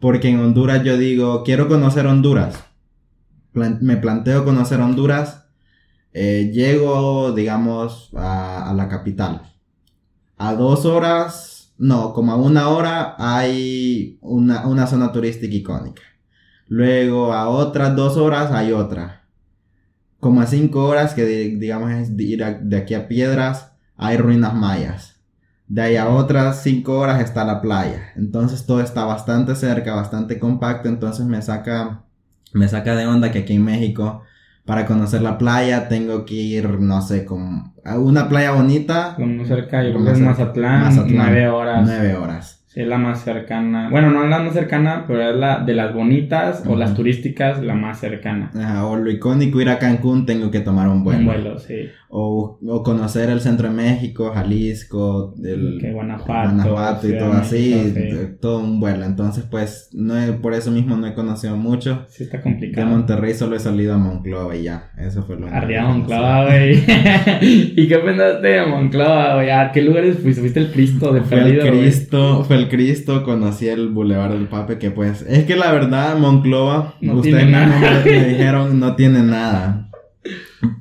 [0.00, 2.64] porque en Honduras yo digo, quiero conocer Honduras,
[3.52, 5.41] me planteo conocer Honduras,
[6.14, 9.42] eh, llego, digamos, a, la capital.
[10.36, 16.02] A dos horas, no, como a una hora hay una, una zona turística icónica.
[16.68, 19.26] Luego a otras dos horas hay otra.
[20.20, 25.20] Como a cinco horas, que digamos es ir de aquí a Piedras, hay ruinas mayas.
[25.66, 28.12] De ahí a otras cinco horas está la playa.
[28.16, 30.88] Entonces todo está bastante cerca, bastante compacto.
[30.88, 32.04] Entonces me saca,
[32.52, 34.22] me saca de onda que aquí en México
[34.64, 39.14] para conocer la playa tengo que ir, no sé, como a una playa bonita.
[39.16, 41.82] Como cerca, yo creo que es Mazatlán, Mazatlán, nueve horas.
[41.84, 42.58] Nueve horas.
[42.68, 43.90] Sí, es la más cercana.
[43.90, 47.62] Bueno, no es la más cercana, pero es la de las bonitas o las turísticas,
[47.62, 48.50] la más cercana.
[48.54, 51.20] Ajá, o lo icónico, ir a Cancún, tengo que tomar un vuelo.
[51.20, 51.90] Un vuelo, sí.
[52.14, 57.94] O, o conocer el centro de México, Jalisco, el, Guanajuato, Guanajuato y todo así,
[58.38, 59.06] todo un vuelo.
[59.06, 62.04] Entonces, pues, no por eso mismo no he conocido mucho.
[62.08, 62.86] Sí, está complicado.
[62.86, 64.90] De Monterrey solo he salido a Monclova y ya.
[64.98, 66.84] Eso fue lo Arriba Monclova, güey.
[67.40, 69.50] ¿Y qué pensaste de Monclova, güey?
[69.50, 70.42] ¿A qué lugares fuiste?
[70.42, 74.78] ¿Fuiste el Cristo de perdido, el Cristo, fue el Cristo, conocí el Boulevard del Pape,
[74.78, 79.88] que pues, es que la verdad, Monclova, ustedes me, dijeron, no tiene nada.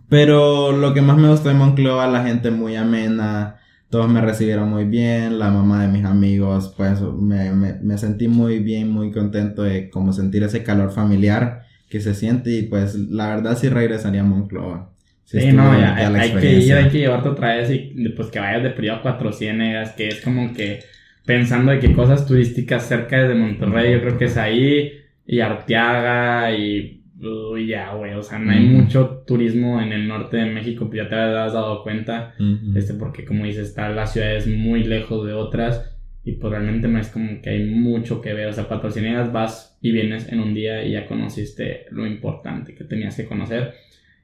[0.10, 3.58] Pero lo que más me gustó de Monclova, la gente muy amena,
[3.89, 8.60] todos me recibieron muy bien, la mamá de mis amigos, pues me, me, sentí muy
[8.60, 13.36] bien, muy contento de como sentir ese calor familiar que se siente y pues la
[13.36, 14.91] verdad sí regresaría a Monclova.
[15.26, 18.63] Sí, no, ya, hay que ir, hay que llevarte otra vez y pues que vayas
[18.63, 20.80] de periodo a Cuatro Ciénegas, que es como que
[21.26, 24.91] pensando de que cosas turísticas cerca de Monterrey, yo creo que es ahí,
[25.26, 30.38] y Arteaga, y uy, ya, güey, o sea, no hay mucho turismo en el norte
[30.38, 32.36] de México, pues ya te has dado cuenta,
[32.76, 37.00] este, porque como dices, está las ciudades muy lejos de otras, y pues realmente no
[37.00, 40.54] es como que hay mucho que ver, o sea, patrocineras vas y vienes en un
[40.54, 43.74] día y ya conociste lo importante que tenías que conocer,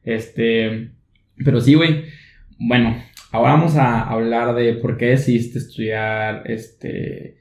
[0.03, 0.91] este,
[1.43, 2.05] pero sí, güey,
[2.59, 2.97] bueno,
[3.31, 7.37] Ahora vamos a hablar de por qué decidiste estudiar este,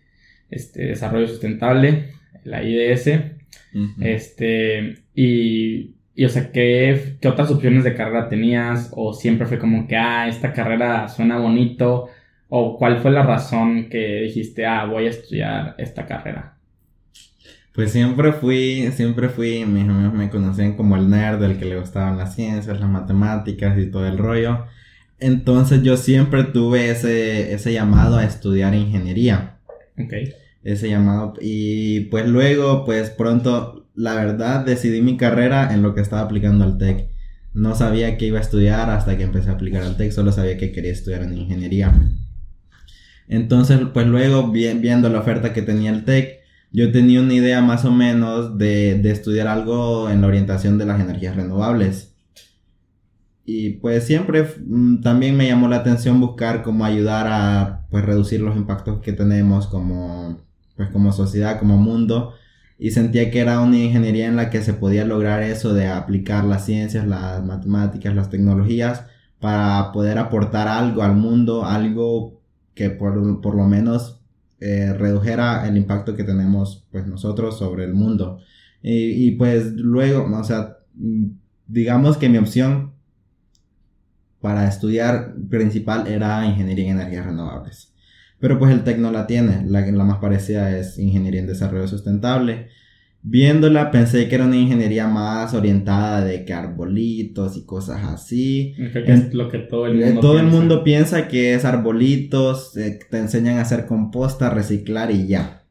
[0.50, 2.10] este desarrollo sustentable,
[2.44, 3.10] la IDS.
[4.00, 8.90] Este, y, y o sea, ¿qué, ¿qué otras opciones de carrera tenías?
[8.94, 12.08] ¿O siempre fue como que, ah, esta carrera suena bonito?
[12.50, 16.58] ¿O cuál fue la razón que dijiste, ah, voy a estudiar esta carrera?
[17.72, 21.80] Pues siempre fui, siempre fui, mis amigos me conocían como el nerd, el que le
[21.80, 24.66] gustaban las ciencias, las matemáticas y todo el rollo.
[25.18, 29.56] Entonces yo siempre tuve ese, ese llamado a estudiar ingeniería.
[29.98, 30.12] Ok.
[30.62, 31.34] Ese llamado.
[31.40, 36.64] Y pues luego, pues pronto la verdad, decidí mi carrera en lo que estaba aplicando
[36.64, 37.08] al TEC.
[37.54, 40.58] No sabía qué iba a estudiar hasta que empecé a aplicar al TEC, solo sabía
[40.58, 41.92] que quería estudiar en ingeniería.
[43.26, 47.86] Entonces, pues luego, viendo la oferta que tenía el TEC, yo tenía una idea más
[47.86, 52.14] o menos de, de estudiar algo en la orientación de las energías renovables.
[53.46, 58.40] Y pues siempre mm, también me llamó la atención buscar cómo ayudar a pues reducir
[58.40, 60.40] los impactos que tenemos como
[60.76, 62.34] pues como sociedad, como mundo
[62.78, 66.44] y sentía que era una ingeniería en la que se podía lograr eso de aplicar
[66.44, 69.06] las ciencias, las matemáticas, las tecnologías
[69.40, 72.42] para poder aportar algo al mundo, algo
[72.74, 74.20] que por, lo menos
[74.60, 78.40] eh, redujera el impacto que tenemos pues nosotros sobre el mundo.
[78.82, 80.78] Y, y, pues luego, o sea,
[81.66, 82.92] digamos que mi opción
[84.40, 87.95] para estudiar principal era ingeniería en energías renovables.
[88.38, 91.88] Pero pues el TEC no la tiene, la, la más parecida es Ingeniería en Desarrollo
[91.88, 92.68] Sustentable.
[93.22, 98.74] Viéndola pensé que era una ingeniería más orientada de que arbolitos y cosas así.
[98.78, 100.46] es lo que todo el eh, mundo Todo piensa.
[100.46, 105.64] el mundo piensa que es arbolitos, eh, te enseñan a hacer composta, reciclar y ya.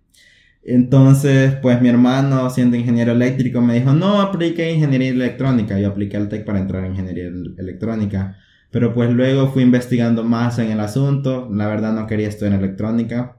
[0.63, 5.80] Entonces, pues mi hermano, siendo ingeniero eléctrico, me dijo, no aplique ingeniería electrónica.
[5.80, 8.38] Yo apliqué al TEC para entrar en ingeniería electrónica.
[8.75, 11.47] Pero pues luego fui investigando más en el asunto.
[11.49, 13.38] La verdad no quería estudiar electrónica.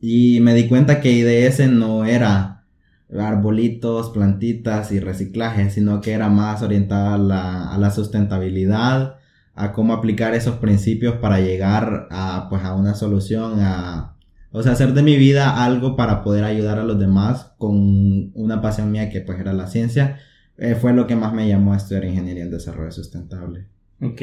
[0.00, 2.64] Y me di cuenta que IDS no era
[3.16, 9.18] arbolitos, plantitas y reciclaje, sino que era más orientada a la, a la sustentabilidad,
[9.54, 14.16] a cómo aplicar esos principios para llegar a, pues, a una solución, a,
[14.50, 18.60] o sea, hacer de mi vida algo para poder ayudar a los demás con una
[18.60, 20.18] pasión mía que pues era la ciencia,
[20.56, 23.77] eh, fue lo que más me llamó a estudiar ingeniería en desarrollo sustentable.
[24.00, 24.22] Ok.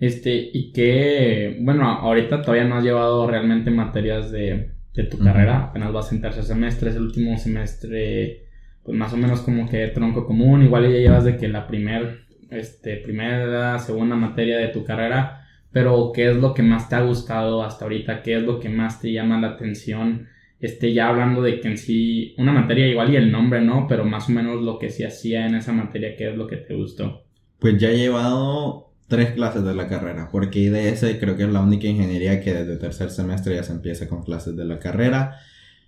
[0.00, 5.64] Este, y que, bueno, ahorita todavía no has llevado realmente materias de, de tu carrera,
[5.64, 8.46] apenas vas en tercer semestre, es el último semestre,
[8.82, 12.20] pues más o menos como que tronco común, igual ya llevas de que la primer,
[12.50, 17.02] este, primera, segunda materia de tu carrera, pero ¿qué es lo que más te ha
[17.02, 18.22] gustado hasta ahorita?
[18.22, 20.26] ¿Qué es lo que más te llama la atención?
[20.60, 23.86] Este, ya hablando de que en sí, una materia igual y el nombre, ¿no?
[23.88, 26.56] Pero más o menos lo que se hacía en esa materia, ¿qué es lo que
[26.56, 27.24] te gustó?
[27.60, 31.62] Pues ya he llevado tres clases de la carrera, porque IDS creo que es la
[31.62, 35.40] única ingeniería que desde tercer semestre ya se empieza con clases de la carrera.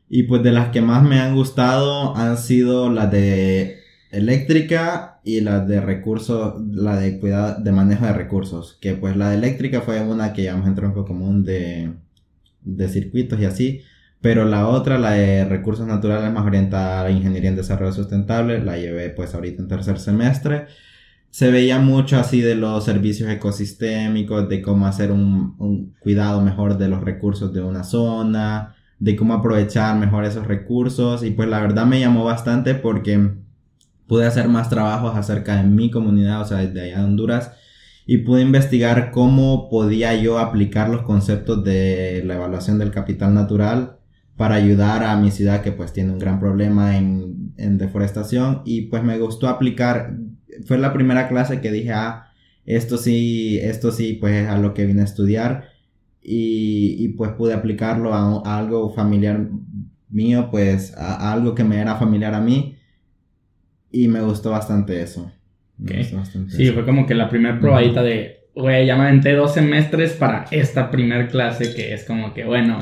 [0.08, 3.78] Y pues de las que más me han gustado han sido las de
[4.10, 8.78] eléctrica y las de recursos, la de cuidado, de manejo de recursos.
[8.80, 11.92] Que pues la de eléctrica fue una que llamamos en tronco común de,
[12.62, 13.82] de circuitos y así.
[14.20, 18.62] Pero la otra, la de recursos naturales más orientada a la ingeniería en desarrollo sustentable,
[18.64, 20.66] la llevé pues ahorita en tercer semestre
[21.30, 26.76] se veía mucho así de los servicios ecosistémicos, de cómo hacer un, un, cuidado mejor
[26.78, 31.22] de los recursos de una zona, de cómo aprovechar mejor esos recursos.
[31.24, 33.30] Y pues la verdad me llamó bastante porque
[34.06, 37.52] pude hacer más trabajos acerca de mi comunidad, o sea, desde allá de Honduras
[38.06, 43.98] y pude investigar cómo podía yo aplicar los conceptos de la evaluación del capital natural
[44.36, 48.62] para ayudar a mi ciudad que pues tiene un gran problema en, en deforestación.
[48.64, 50.16] Y pues me gustó aplicar
[50.66, 52.32] fue la primera clase que dije, ah,
[52.66, 55.70] esto sí, esto sí, pues es a lo que vine a estudiar.
[56.22, 59.48] Y, pues pude aplicarlo a, algo familiar
[60.10, 62.76] mío, pues a, algo que me era familiar a mí.
[63.90, 65.32] Y me gustó bastante eso.
[66.48, 70.44] sí, fue como que la primera probadita de, güey, ya me aventé dos semestres para
[70.50, 72.78] esta primera clase que es como que, bueno,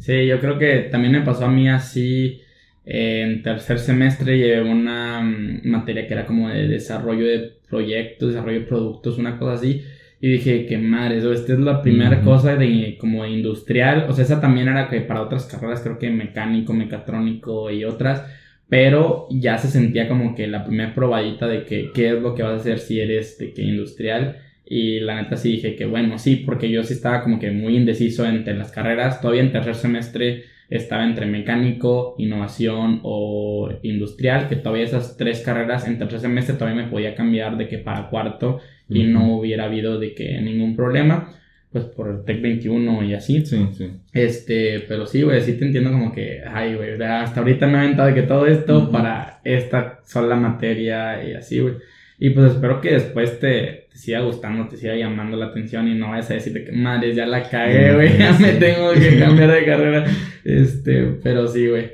[0.00, 2.40] Sí, yo creo que también me pasó a mí así
[2.84, 8.60] en tercer semestre llevé una mm, materia que era como de desarrollo de proyectos, desarrollo
[8.60, 9.82] de productos, una cosa así.
[10.22, 14.06] Y dije, qué madre, eso, esta es la primera cosa de como industrial.
[14.08, 18.26] O sea, esa también era que para otras carreras, creo que mecánico, mecatrónico y otras.
[18.68, 22.42] Pero ya se sentía como que la primera probadita de que qué es lo que
[22.42, 24.38] vas a hacer si eres de que industrial.
[24.66, 27.76] Y la neta sí dije que bueno, sí, porque yo sí estaba como que muy
[27.76, 29.20] indeciso entre las carreras.
[29.20, 35.86] Todavía en tercer semestre estaba entre mecánico, innovación o industrial, que todavía esas tres carreras
[35.86, 39.98] en tercer semestre todavía me podía cambiar de que para cuarto y no hubiera habido
[39.98, 41.34] de que ningún problema,
[41.72, 43.44] pues por el TEC 21 y así.
[43.44, 43.90] Sí, sí.
[44.12, 47.80] Este, pero sí, güey, sí te entiendo como que, ay, güey, hasta ahorita me he
[47.80, 51.74] aventado de que todo esto para esta sola materia y así, güey.
[52.18, 55.94] Y pues espero que después te, te siga gustando, te siga llamando la atención y
[55.94, 59.52] no vayas a decirte que madre, ya la cagué, güey, ya me tengo que cambiar
[59.52, 60.04] de carrera.
[60.44, 61.90] Este, pero sí, güey.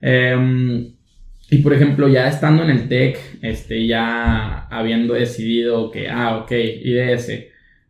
[0.00, 0.92] Em,
[1.50, 6.52] y por ejemplo, ya estando en el TEC, este, ya habiendo decidido que, ah, ok,
[6.52, 7.44] IDS,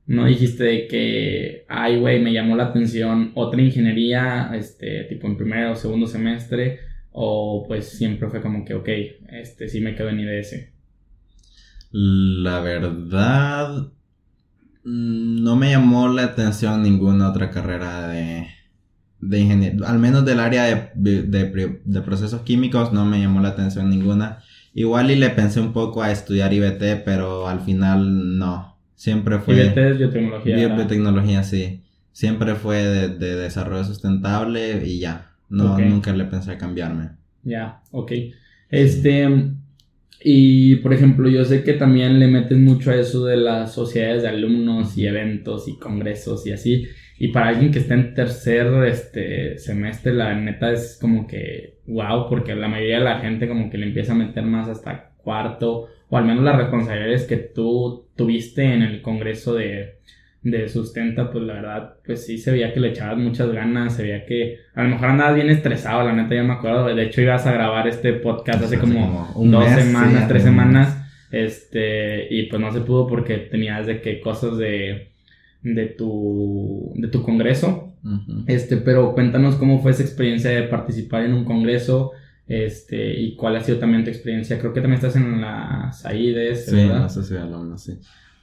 [0.06, 5.36] no dijiste de que, ay, güey, me llamó la atención otra ingeniería, este, tipo en
[5.36, 6.80] primero o segundo semestre,
[7.12, 8.88] o pues siempre fue como que, ok,
[9.30, 10.73] este, sí me quedo en IDS.
[11.96, 13.86] La verdad,
[14.82, 18.48] no me llamó la atención ninguna otra carrera de,
[19.20, 23.90] de ingeniería, al menos del área de, de, procesos químicos no me llamó la atención
[23.90, 24.40] ninguna.
[24.74, 28.76] Igual y le pensé un poco a estudiar IBT, pero al final no.
[28.96, 29.54] Siempre fue...
[29.54, 30.74] IBT es biotecnología.
[30.74, 31.84] Biotecnología, sí.
[32.10, 35.30] Siempre fue de, desarrollo sustentable y ya.
[35.48, 37.10] No, nunca le pensé a cambiarme.
[37.44, 38.10] Ya, ok.
[38.68, 39.54] Este...
[40.26, 44.22] Y por ejemplo, yo sé que también le metes mucho a eso de las sociedades
[44.22, 46.86] de alumnos y eventos y congresos y así.
[47.18, 52.26] Y para alguien que está en tercer este, semestre, la neta es como que wow,
[52.30, 55.88] porque la mayoría de la gente como que le empieza a meter más hasta cuarto,
[56.08, 59.98] o al menos las responsabilidades que tú tuviste en el congreso de,
[60.44, 64.04] de sustenta, pues la verdad, pues sí se veía que le echabas muchas ganas, se
[64.04, 67.20] veía que a lo mejor andabas bien estresado, la neta ya me acuerdo, de hecho
[67.20, 71.02] ibas a grabar este podcast hace, como, dos semanas, tres semanas,
[71.32, 75.14] este, y pues no se pudo porque tenías de que cosas de
[75.64, 77.94] de tu, de tu congreso.
[78.46, 82.12] Este, pero cuéntanos cómo fue esa experiencia de participar en un congreso,
[82.46, 84.58] este, y cuál ha sido también tu experiencia.
[84.58, 87.94] Creo que también estás en la SAIDES, Sí, en la Sociedad Alumna, sí.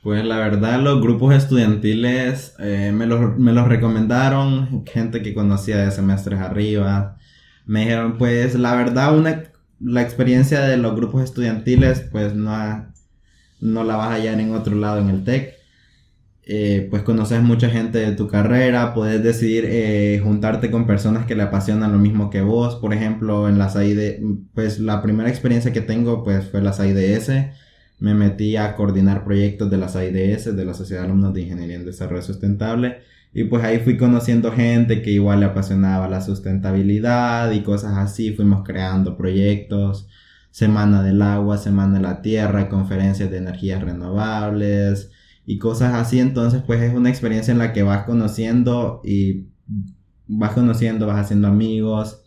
[0.01, 5.77] Pues la verdad, los grupos estudiantiles eh, me, los, me los recomendaron, gente que conocía
[5.77, 7.17] de semestres arriba.
[7.65, 9.43] Me dijeron, pues la verdad, una,
[9.79, 12.51] la experiencia de los grupos estudiantiles, pues no,
[13.61, 15.53] no la vas a hallar en otro lado en el TEC.
[16.43, 21.35] Eh, pues conoces mucha gente de tu carrera, puedes decidir eh, juntarte con personas que
[21.35, 24.19] le apasionan lo mismo que vos, por ejemplo, en las AID,
[24.55, 27.31] pues la primera experiencia que tengo pues fue las AIDS,
[28.01, 31.77] me metí a coordinar proyectos de las AIDS, de la Sociedad de Alumnos de Ingeniería
[31.77, 32.97] en Desarrollo Sustentable,
[33.33, 38.33] y pues ahí fui conociendo gente que igual le apasionaba la sustentabilidad y cosas así,
[38.33, 40.09] fuimos creando proyectos,
[40.49, 45.11] Semana del Agua, Semana de la Tierra, conferencias de energías renovables,
[45.45, 46.19] y cosas así.
[46.19, 49.47] Entonces, pues es una experiencia en la que vas conociendo y
[50.27, 52.21] vas conociendo, vas haciendo amigos.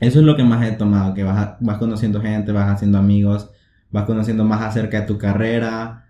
[0.00, 3.50] Eso es lo que más he tomado, que vas, vas conociendo gente, vas haciendo amigos,
[3.90, 6.06] vas conociendo más acerca de tu carrera.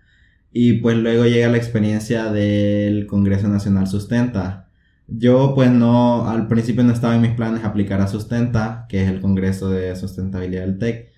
[0.51, 4.69] Y pues luego llega la experiencia del Congreso Nacional Sustenta.
[5.07, 9.09] Yo pues no, al principio no estaba en mis planes aplicar a Sustenta, que es
[9.09, 11.11] el Congreso de Sustentabilidad del TEC.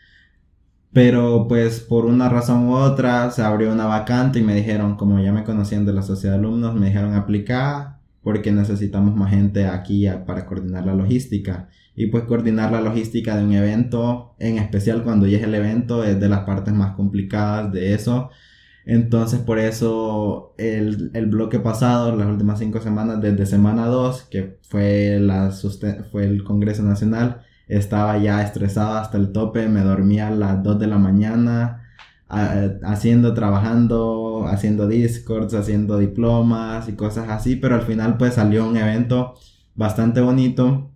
[0.94, 5.20] Pero pues por una razón u otra se abrió una vacante y me dijeron, como
[5.20, 9.66] ya me conocían de la sociedad de alumnos, me dijeron aplicar porque necesitamos más gente
[9.66, 11.68] aquí para coordinar la logística.
[11.96, 16.04] Y pues coordinar la logística de un evento, en especial cuando ya es el evento,
[16.04, 18.32] es de las partes más complicadas de eso.
[18.86, 24.58] Entonces por eso el, el bloque pasado, las últimas cinco semanas, desde semana 2, que
[24.64, 25.52] fue, la,
[26.12, 30.80] fue el Congreso Nacional, estaba ya estresado hasta el tope, me dormía a las 2
[30.80, 31.84] de la mañana,
[32.84, 38.78] haciendo, trabajando, haciendo discords, haciendo diplomas y cosas así, pero al final pues salió un
[38.78, 39.36] evento
[39.76, 40.93] bastante bonito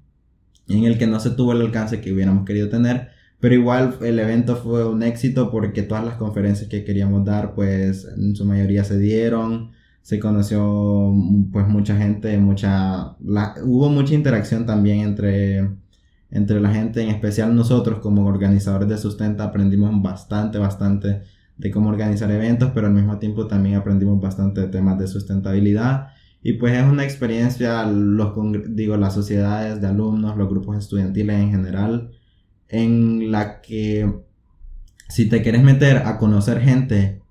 [0.69, 4.19] en el que no se tuvo el alcance que hubiéramos querido tener, pero igual el
[4.19, 8.83] evento fue un éxito porque todas las conferencias que queríamos dar pues en su mayoría
[8.83, 11.13] se dieron, se conoció
[11.51, 13.15] pues mucha gente, mucha,
[13.63, 15.67] hubo mucha interacción también entre
[16.31, 21.23] entre la gente, en especial nosotros como organizadores de Sustenta aprendimos bastante, bastante
[21.57, 26.09] de cómo organizar eventos, pero al mismo tiempo también aprendimos bastante de temas de sustentabilidad.
[26.41, 28.33] Y pues es una experiencia, los,
[28.69, 32.11] digo, las sociedades de alumnos, los grupos estudiantiles en general,
[32.69, 34.21] en la que
[35.09, 37.21] si te quieres meter a conocer gente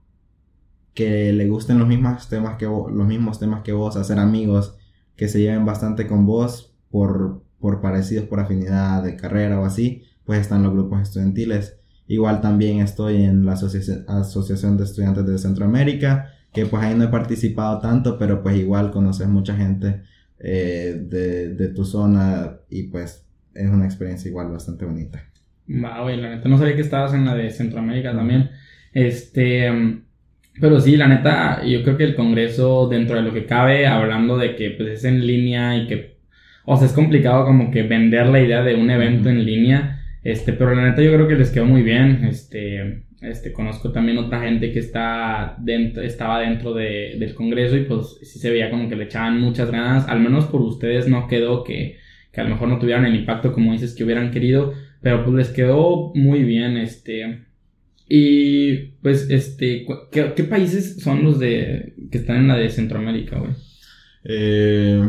[0.95, 4.77] que le gusten los mismos temas que los mismos temas que vos, hacer amigos
[5.14, 10.03] que se lleven bastante con vos por, por parecidos por afinidad de carrera o así,
[10.25, 11.79] pues están los grupos estudiantiles.
[12.09, 17.09] Igual también estoy en la Asociación de Estudiantes de Centroamérica, que pues ahí no he
[17.09, 20.00] participado tanto, pero pues igual conoces mucha gente
[20.40, 25.23] eh, de, de, tu zona y pues es una experiencia igual bastante bonita.
[25.69, 28.50] Wow, la neta no sabía que estabas en la de Centroamérica también.
[28.94, 29.71] Este,
[30.59, 34.38] pero sí, la neta, yo creo que el Congreso, dentro de lo que cabe, hablando
[34.38, 36.17] de que pues es en línea y que
[36.65, 39.96] o sea, es complicado como que vender la idea de un evento en línea.
[40.27, 42.24] Este, pero la neta yo creo que les quedó muy bien.
[42.24, 47.85] Este, este, conozco también otra gente que está dentro, estaba dentro de, del Congreso y
[47.85, 50.08] pues sí se veía como que le echaban muchas ganas.
[50.08, 51.98] Al menos por ustedes no quedó que,
[52.33, 55.37] que a lo mejor no tuvieran el impacto como dices que hubieran querido, pero pues
[55.37, 56.77] les quedó muy bien.
[56.77, 57.44] Este,
[58.08, 63.52] y pues, este, ¿qué, países son los de que están en la de Centroamérica, güey?
[64.24, 65.08] Eh,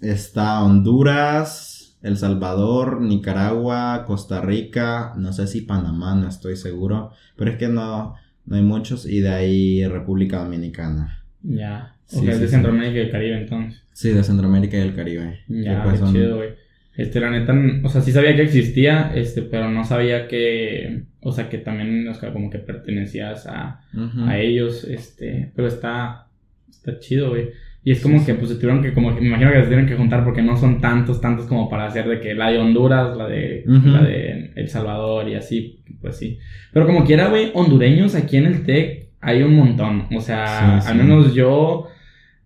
[0.00, 1.67] está Honduras,
[2.02, 7.68] el Salvador, Nicaragua, Costa Rica, no sé si Panamá, no estoy seguro, pero es que
[7.68, 8.14] no,
[8.46, 11.22] no hay muchos, y de ahí República Dominicana.
[11.42, 13.82] Ya, sí, de Centroamérica y el Caribe entonces.
[13.92, 15.40] Sí, de Centroamérica y el Caribe.
[15.48, 16.50] Ya, pues qué chido, güey.
[16.96, 21.30] Este, la neta, o sea, sí sabía que existía, este, pero no sabía que, o
[21.30, 23.82] sea, que también, o sea, como que pertenecías a,
[24.26, 26.26] a ellos, este, pero está,
[26.68, 27.50] está chido, güey.
[27.88, 29.96] Y es como que pues se tuvieron que, como me imagino que se tienen que
[29.96, 33.26] juntar porque no son tantos, tantos como para hacer de que la de Honduras, la
[33.26, 36.38] de, la de El Salvador y así, pues sí.
[36.70, 40.06] Pero como quiera, güey, hondureños aquí en el TEC hay un montón.
[40.14, 41.86] O sea, al menos yo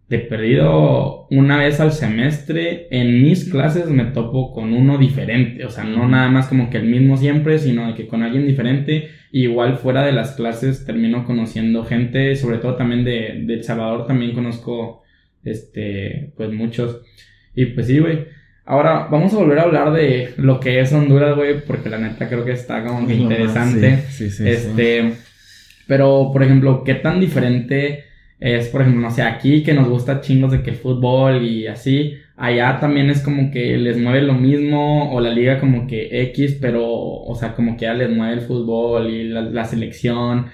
[0.09, 5.65] he perdido una vez al semestre en mis clases me topo con uno diferente.
[5.65, 9.09] O sea, no nada más como que el mismo siempre, sino que con alguien diferente.
[9.33, 14.07] igual fuera de las clases termino conociendo gente, sobre todo también de, de El Salvador
[14.07, 15.02] también conozco
[15.45, 17.01] este, pues muchos.
[17.55, 18.27] Y pues sí, güey.
[18.65, 22.29] Ahora vamos a volver a hablar de lo que es Honduras, güey, porque la neta
[22.29, 23.99] creo que está como que interesante.
[24.09, 25.15] Sí, sí, este,
[25.89, 28.05] pero por ejemplo, ¿qué tan diferente
[28.39, 32.15] es, por ejemplo, no sé, aquí que nos gusta chingos de que fútbol y así,
[32.37, 36.59] allá también es como que les mueve lo mismo o la liga como que X,
[36.61, 40.47] pero, o sea, como que ya les mueve el fútbol y la, la selección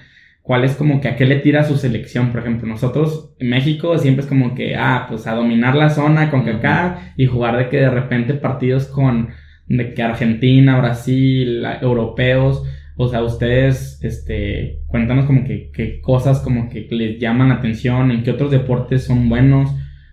[0.49, 2.31] cuál es como que a qué le tira su selección.
[2.31, 6.31] Por ejemplo, nosotros en México siempre es como que, ah, pues a dominar la zona
[6.31, 9.29] con acá y jugar de que de repente partidos con,
[9.67, 12.63] de que Argentina, Brasil, europeos.
[12.97, 18.09] O sea, ustedes, este, cuéntanos como que, qué cosas como que les llaman la atención,
[18.09, 19.69] en qué otros deportes son buenos.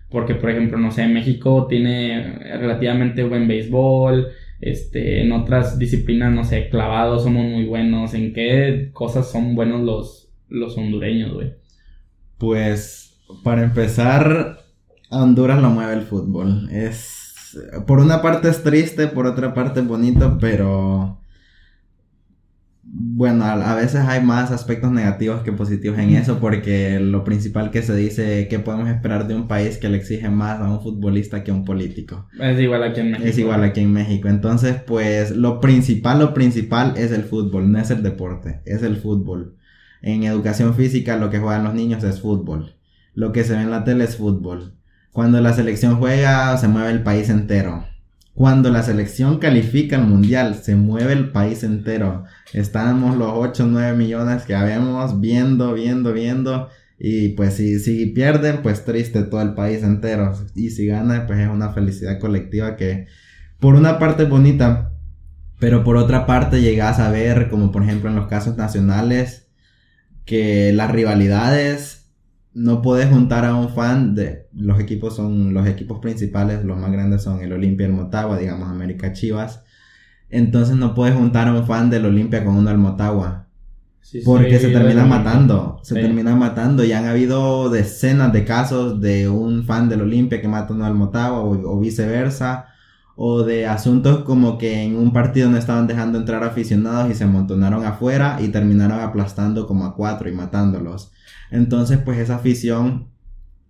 [0.07, 4.27] Porque, por ejemplo, no sé, México tiene relativamente buen béisbol,
[4.61, 9.81] este, en otras disciplinas, no sé, clavados somos muy buenos, en qué cosas son buenos
[9.81, 11.53] los, los hondureños, güey?
[12.37, 14.59] Pues, para empezar,
[15.09, 16.69] Honduras lo mueve el fútbol.
[16.71, 21.19] Es, por una parte es triste, por otra parte es bonito, pero
[22.89, 27.81] bueno, a, veces hay más aspectos negativos que positivos en eso, porque lo principal que
[27.81, 31.43] se dice que podemos esperar de un país que le exige más a un futbolista
[31.43, 32.27] que a un político.
[32.39, 33.27] Es igual aquí en México.
[33.27, 34.29] Es igual aquí en México.
[34.29, 38.95] Entonces, pues lo principal, lo principal es el fútbol, no es el deporte, es el
[38.95, 39.56] fútbol.
[40.01, 42.75] En educación física lo que juegan los niños es fútbol.
[43.13, 44.75] Lo que se ve en la tele es fútbol.
[45.11, 47.85] Cuando la selección juega se mueve el país entero.
[48.33, 52.25] Cuando la selección califica al mundial se mueve el país entero.
[52.53, 56.69] Estamos los 8 o 9 millones que habemos viendo, viendo, viendo.
[56.99, 60.33] Y pues si, si pierden, pues triste todo el país entero.
[60.53, 63.07] Y si ganan, pues es una felicidad colectiva que
[63.59, 64.91] por una parte es bonita,
[65.59, 69.46] pero por otra parte llegas a ver, como por ejemplo en los casos nacionales,
[70.27, 72.11] que las rivalidades
[72.53, 76.91] no puedes juntar a un fan de los equipos son los equipos principales los más
[76.91, 79.63] grandes son el Olimpia y el Motagua digamos América Chivas.
[80.29, 83.47] Entonces no puedes juntar a un fan del Olimpia con uno del Motagua
[84.25, 86.83] porque se termina matando se termina matando.
[86.83, 90.85] Y han habido decenas de casos de un fan del Olimpia que mata a uno
[90.85, 92.67] del Motagua o viceversa
[93.19, 97.23] o de asuntos como que en un partido no estaban dejando entrar aficionados y se
[97.23, 101.11] amontonaron afuera y terminaron aplastando como a cuatro y matándolos.
[101.49, 103.07] Entonces, pues esa afición,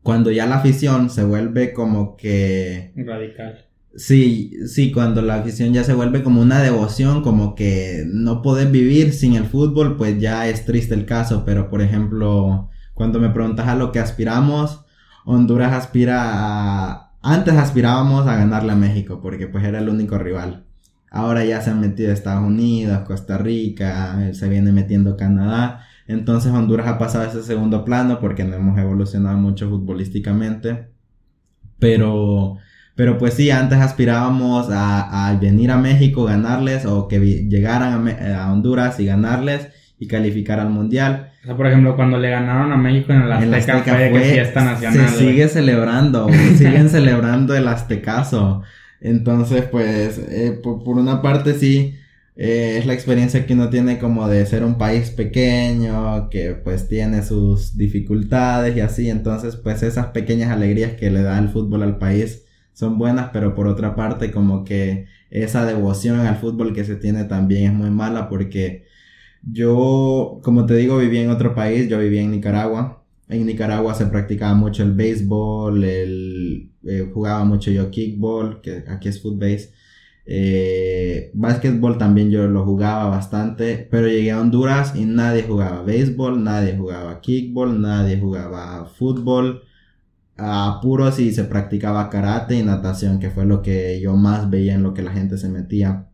[0.04, 2.92] cuando ya la afición se vuelve como que...
[2.98, 3.66] Radical.
[3.96, 8.70] Sí, sí, cuando la afición ya se vuelve como una devoción, como que no puedes
[8.70, 13.30] vivir sin el fútbol, pues ya es triste el caso, pero por ejemplo, cuando me
[13.30, 14.82] preguntas a lo que aspiramos,
[15.26, 20.66] Honduras aspira a, antes aspirábamos a ganarle a México porque pues era el único rival.
[21.10, 25.86] Ahora ya se han metido Estados Unidos, Costa Rica, se viene metiendo Canadá.
[26.08, 30.90] Entonces Honduras ha pasado a ese segundo plano porque no hemos evolucionado mucho futbolísticamente.
[31.80, 32.58] Pero,
[32.96, 39.00] pero pues sí, antes aspirábamos a, venir a México, ganarles o que llegaran a Honduras
[39.00, 41.32] y ganarles y calificar al mundial.
[41.48, 44.66] O sea, por ejemplo, cuando le ganaron a México en el Azteca, fue, que fiesta
[44.66, 45.08] nacional.
[45.08, 46.28] Se sigue celebrando,
[46.58, 48.64] siguen celebrando el Aztecaso.
[49.00, 51.96] Entonces, pues, eh, por, una parte sí,
[52.36, 56.90] eh, es la experiencia que uno tiene como de ser un país pequeño, que pues
[56.90, 59.10] tiene sus dificultades y así.
[59.10, 62.44] Entonces, pues esas pequeñas alegrías que le da el fútbol al país
[62.74, 67.24] son buenas, pero por otra parte como que esa devoción al fútbol que se tiene
[67.24, 68.87] también es muy mala porque
[69.52, 73.04] yo, como te digo, viví en otro país, yo vivía en Nicaragua.
[73.30, 79.10] En Nicaragua se practicaba mucho el béisbol, el, eh, jugaba mucho yo kickball, que aquí
[79.10, 79.74] es footbase.
[80.26, 86.44] Eh, básquetbol también yo lo jugaba bastante, pero llegué a Honduras y nadie jugaba béisbol,
[86.44, 89.64] nadie jugaba kickball, nadie jugaba fútbol.
[90.40, 94.76] A puros y se practicaba karate y natación, que fue lo que yo más veía
[94.76, 96.08] en lo que la gente se metía.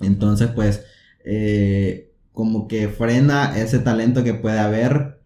[0.00, 0.84] Entonces, pues,
[1.24, 2.05] eh,
[2.36, 5.20] como que frena ese talento que puede haber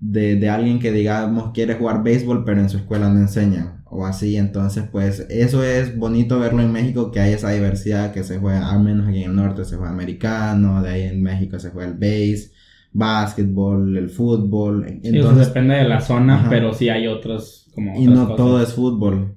[0.00, 4.04] de, de, alguien que digamos quiere jugar béisbol pero en su escuela no enseñan o
[4.04, 4.36] así.
[4.36, 8.70] Entonces pues eso es bonito verlo en México que hay esa diversidad que se juega
[8.70, 11.88] al menos aquí en el norte se juega americano de ahí en México se juega
[11.88, 12.52] el béis
[12.92, 18.34] básquetbol el fútbol entonces depende de la zona pero sí hay otros como y no
[18.34, 19.36] todo es fútbol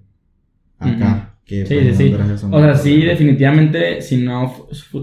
[0.79, 2.15] acá que sí, sí, sí.
[2.51, 4.49] O sea, sí, definitivamente, si no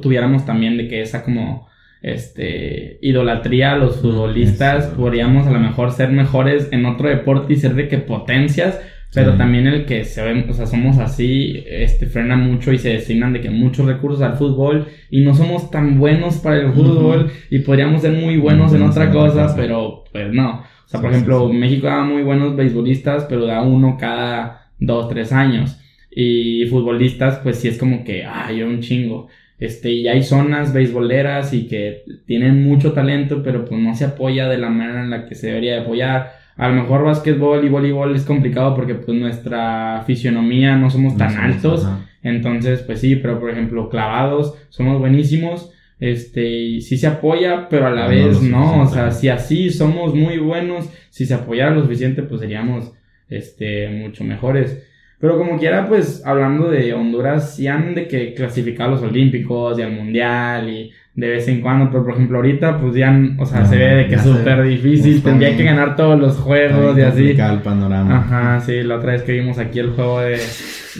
[0.00, 1.69] tuviéramos también de que esa como
[2.02, 7.56] este, idolatría a los futbolistas, podríamos a lo mejor ser mejores en otro deporte y
[7.56, 8.80] ser de que potencias,
[9.12, 12.90] pero también el que se ven, o sea, somos así, este, frena mucho y se
[12.90, 17.30] designan de que muchos recursos al fútbol y no somos tan buenos para el fútbol
[17.50, 20.60] y podríamos ser muy buenos en otra cosa, pero pues no.
[20.60, 25.32] O sea, por ejemplo, México da muy buenos beisbolistas, pero da uno cada dos, tres
[25.32, 25.78] años.
[26.10, 29.28] Y futbolistas, pues sí es como que, ay, un chingo.
[29.60, 34.48] Este, y hay zonas beisboleras y que tienen mucho talento, pero pues no se apoya
[34.48, 36.32] de la manera en la que se debería de apoyar.
[36.56, 41.36] A lo mejor básquetbol y voleibol es complicado porque pues nuestra fisionomía no somos tan
[41.36, 41.86] altos.
[42.22, 45.72] Entonces, pues sí, pero por ejemplo, clavados, somos buenísimos.
[46.00, 48.82] Este, y sí se apoya, pero a la vez no.
[48.82, 52.92] O sea, si así somos muy buenos, si se apoyara lo suficiente, pues seríamos,
[53.28, 54.86] este, mucho mejores.
[55.20, 59.78] Pero como quiera, pues hablando de Honduras, sí han de que clasificar a los Olímpicos
[59.78, 63.44] y al Mundial y de vez en cuando, pero por ejemplo ahorita pues ya, o
[63.44, 67.02] sea, se ve de que es súper difícil, tendría que ganar todos los juegos y
[67.02, 67.30] así.
[67.30, 68.18] el panorama.
[68.18, 70.38] Ajá, sí, la otra vez que vimos aquí el juego de,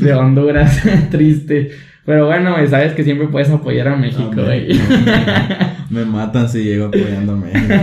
[0.01, 1.71] de Honduras, triste.
[2.05, 4.68] Pero bueno, sabes que siempre puedes apoyar a México, güey.
[5.91, 7.75] me matan si llego apoyando a México.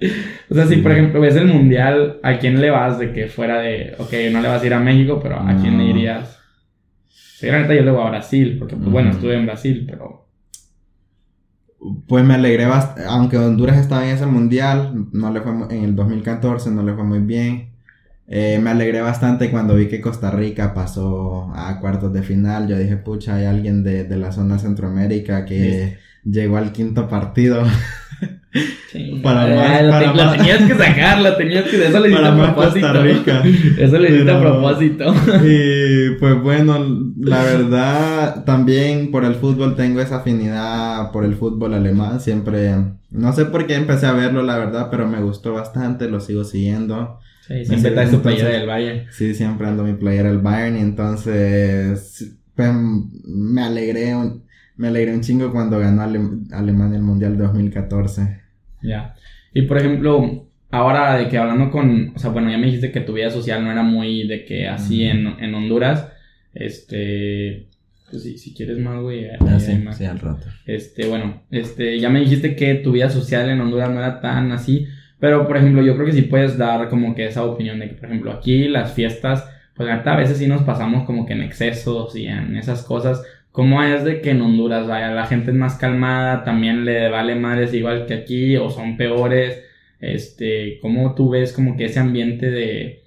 [0.50, 3.60] o sea, si por ejemplo ves el mundial, ¿a quién le vas de que fuera
[3.60, 6.38] de, ok, no le vas a ir a México, pero ¿a quién le irías?
[7.08, 10.26] Sí, la neta yo le voy a Brasil, porque pues bueno, estuve en Brasil, pero...
[12.08, 15.94] Pues me alegré bastante, aunque Honduras estaba en ese mundial, no le fue en el
[15.94, 17.74] 2014, no le fue muy bien.
[18.26, 22.66] Eh, me alegré bastante cuando vi que Costa Rica pasó a cuartos de final.
[22.68, 27.62] Yo dije, pucha, hay alguien de, de la zona Centroamérica que llegó al quinto partido.
[28.50, 31.86] Sí, para más, lo, tenías que sacar, lo tenías que.
[31.86, 32.86] Eso le hiciste a propósito.
[32.86, 33.42] Costa Rica.
[33.78, 35.14] Eso le hiciste a propósito.
[35.44, 41.74] Y pues bueno, la verdad, también por el fútbol tengo esa afinidad por el fútbol
[41.74, 42.20] alemán.
[42.20, 42.74] Siempre,
[43.10, 46.44] no sé por qué empecé a verlo, la verdad, pero me gustó bastante, lo sigo
[46.44, 47.20] siguiendo.
[47.46, 49.06] Sí, siempre traes tu playera del Bayern.
[49.10, 54.42] Sí, siempre ando mi playera del Bayern y entonces pues, me alegré un,
[54.78, 58.40] me alegré un chingo cuando ganó Alemania el Mundial 2014.
[58.82, 59.14] Ya.
[59.52, 63.00] Y por ejemplo, ahora de que hablando con, o sea, bueno, ya me dijiste que
[63.00, 66.08] tu vida social no era muy de que así en, en Honduras,
[66.54, 67.66] este,
[68.10, 69.26] pues sí, si quieres más, güey.
[69.28, 70.46] Ah, sí, sí, al rato.
[70.64, 74.52] Este, bueno, este, ya me dijiste que tu vida social en Honduras no era tan
[74.52, 74.86] así,
[75.20, 77.94] pero, por ejemplo, yo creo que sí puedes dar como que esa opinión de que,
[77.94, 82.14] por ejemplo, aquí las fiestas, pues a veces sí nos pasamos como que en excesos
[82.16, 83.22] y en esas cosas.
[83.52, 87.34] ¿Cómo es de que en Honduras, vaya, la gente es más calmada, también le vale
[87.34, 89.64] madres igual que aquí o son peores?
[90.00, 93.02] Este, ¿cómo tú ves como que ese ambiente de,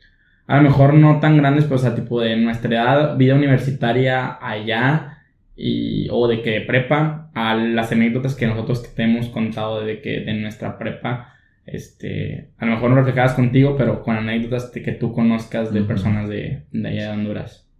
[0.48, 4.38] a lo mejor no tan grandes, pero o sea, tipo de nuestra edad, vida universitaria
[4.42, 5.20] allá
[5.56, 10.20] y, o de que prepa, a las anécdotas que nosotros te hemos contado de que
[10.20, 11.36] de nuestra prepa,
[11.66, 15.84] este, a lo mejor no reflejadas contigo, pero con anécdotas de que tú conozcas de
[15.84, 17.71] personas de, de allá de Honduras.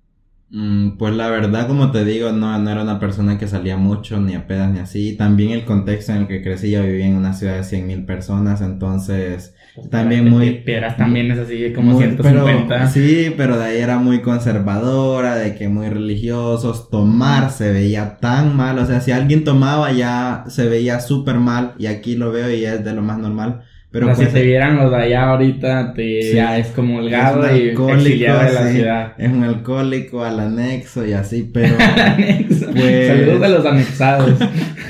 [0.54, 4.20] Mm, pues la verdad, como te digo, no, no era una persona que salía mucho,
[4.20, 5.16] ni a pedas, ni así.
[5.16, 8.06] También el contexto en el que crecí, yo vivía en una ciudad de 100 mil
[8.06, 10.60] personas, entonces pues, también muy...
[10.66, 12.88] Piedras también es así como 150.
[12.88, 18.54] sí, pero de ahí era muy conservadora, de que muy religiosos, tomar se veía tan
[18.58, 22.52] mal, o sea, si alguien tomaba ya se veía súper mal, y aquí lo veo
[22.52, 23.62] y es de lo más normal.
[23.92, 27.44] Pero si pues, te vieran los de allá ahorita, te, ya es como el gado
[27.54, 29.14] y exiliado de la ciudad.
[29.18, 31.76] Es un alcohólico al anexo y así, pero...
[31.98, 32.72] anexo.
[32.72, 34.40] Pues, Saludos a los anexados.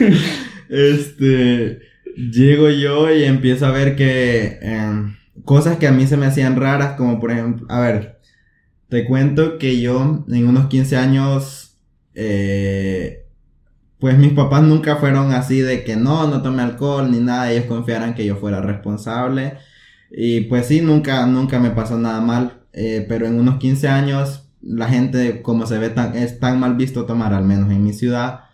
[0.70, 1.80] este...
[2.16, 4.60] Llego yo y empiezo a ver que...
[4.62, 7.66] Em, cosas que a mí se me hacían raras, como por ejemplo...
[7.70, 8.20] A ver,
[8.90, 11.76] te cuento que yo en unos 15 años
[12.14, 13.26] eh,
[14.02, 17.66] pues mis papás nunca fueron así de que no, no tome alcohol ni nada, ellos
[17.66, 19.60] confiaran que yo fuera responsable.
[20.10, 24.50] Y pues sí, nunca, nunca me pasó nada mal, eh, pero en unos 15 años
[24.62, 27.94] la gente, como se ve, tan, es tan mal visto tomar, al menos en mi
[27.94, 28.46] ciudad,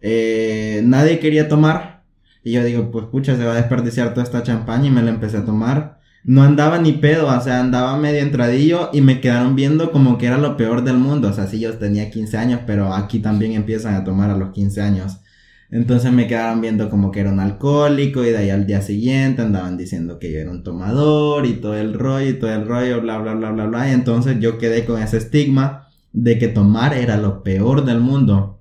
[0.00, 2.04] eh, nadie quería tomar.
[2.44, 5.10] Y yo digo, pues pucha, se va a desperdiciar toda esta champaña y me la
[5.10, 6.00] empecé a tomar.
[6.24, 10.26] No andaba ni pedo, o sea, andaba medio entradillo y me quedaron viendo como que
[10.26, 11.28] era lo peor del mundo.
[11.28, 14.52] O sea, sí, yo tenía 15 años, pero aquí también empiezan a tomar a los
[14.52, 15.18] 15 años.
[15.72, 19.40] Entonces me quedaron viendo como que era un alcohólico y de ahí al día siguiente
[19.40, 23.00] andaban diciendo que yo era un tomador y todo el rollo y todo el rollo,
[23.00, 23.88] bla, bla, bla, bla, bla.
[23.88, 28.60] Y entonces yo quedé con ese estigma de que tomar era lo peor del mundo.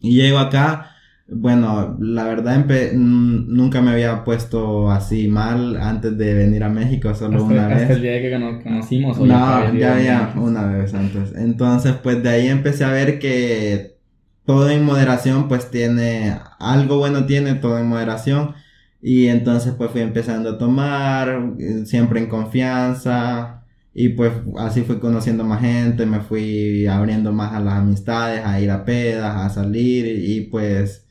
[0.00, 0.93] Y llego acá,
[1.26, 7.44] bueno, la verdad nunca me había puesto así mal antes de venir a México, solo
[7.44, 7.82] una vez.
[7.82, 9.18] Hasta el día que nos conocimos.
[9.18, 11.32] no, ya había una vez antes.
[11.34, 13.96] Entonces, pues de ahí empecé a ver que
[14.44, 18.54] todo en moderación pues tiene, algo bueno tiene todo en moderación.
[19.00, 21.54] Y entonces pues fui empezando a tomar,
[21.86, 23.64] siempre en confianza.
[23.94, 28.60] Y pues así fui conociendo más gente, me fui abriendo más a las amistades, a
[28.60, 30.06] ir a pedas, a salir.
[30.06, 31.03] Y pues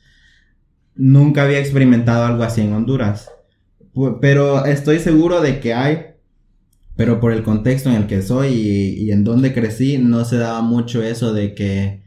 [0.95, 3.29] nunca había experimentado algo así en Honduras.
[4.21, 5.99] Pero estoy seguro de que hay,
[6.95, 10.37] pero por el contexto en el que soy y, y en donde crecí, no se
[10.37, 12.03] daba mucho eso de que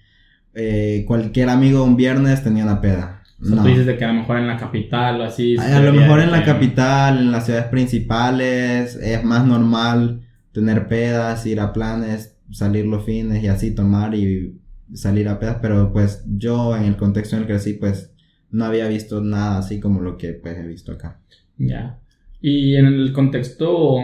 [0.58, 3.22] eh, cualquier amigo un viernes tenía una peda.
[3.38, 3.62] no.
[3.62, 5.58] tú dices de que a lo mejor en la capital o así.
[5.58, 10.22] A, lo mejor en la capital, en las ciudades principales, es más normal
[10.52, 14.58] tener pedas, ir a planes, salir los fines y así tomar y
[14.94, 18.14] salir a pedas, pero pues yo en el contexto en el que sí, pues
[18.50, 21.20] no había visto nada así como lo que pues he visto acá.
[21.58, 21.98] Ya.
[22.40, 23.98] Y en el contexto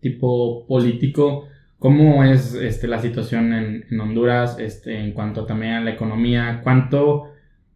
[0.00, 5.90] tipo político, ¿Cómo es este, la situación en, Honduras este, en cuanto también a la
[5.90, 6.60] economía?
[6.62, 7.32] ¿Cuánto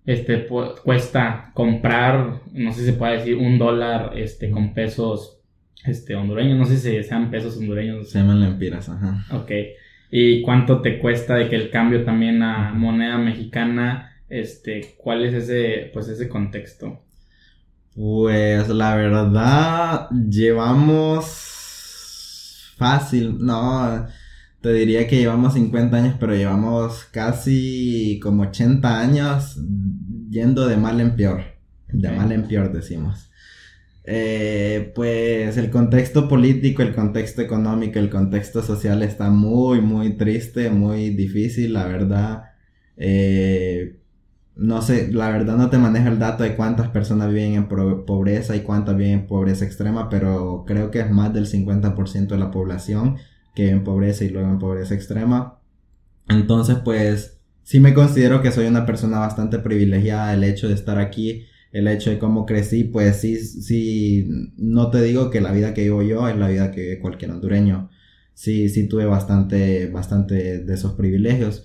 [0.06, 0.46] este,
[0.82, 5.40] cuesta comprar, no sé si se puede decir, un dólar este, con pesos
[5.84, 6.58] este, hondureños?
[6.58, 8.10] No sé si sean pesos hondureños.
[8.10, 9.26] Se llaman lempiras, ajá.
[9.32, 9.50] Ok.
[10.10, 15.34] ¿Y cuánto te cuesta de que el cambio también a moneda mexicana, este, cuál es
[15.34, 17.02] ese, pues ese contexto?
[17.94, 21.50] Pues la verdad, llevamos
[22.80, 24.06] Fácil, no,
[24.62, 29.60] te diría que llevamos 50 años, pero llevamos casi como 80 años
[30.30, 31.42] yendo de mal en peor.
[31.92, 33.30] De mal en peor, decimos.
[34.04, 40.70] Eh, pues el contexto político, el contexto económico, el contexto social está muy, muy triste,
[40.70, 42.44] muy difícil, la verdad.
[42.96, 43.99] Eh,
[44.60, 48.54] no sé, la verdad no te manejo el dato de cuántas personas viven en pobreza
[48.54, 52.50] y cuántas viven en pobreza extrema, pero creo que es más del 50% de la
[52.50, 53.16] población
[53.54, 55.58] que vive en pobreza y luego en pobreza extrema.
[56.28, 60.34] Entonces, pues, sí me considero que soy una persona bastante privilegiada.
[60.34, 65.00] El hecho de estar aquí, el hecho de cómo crecí, pues sí, sí, no te
[65.00, 67.88] digo que la vida que vivo yo es la vida que vive cualquier hondureño.
[68.34, 71.64] Sí, sí tuve bastante, bastante de esos privilegios.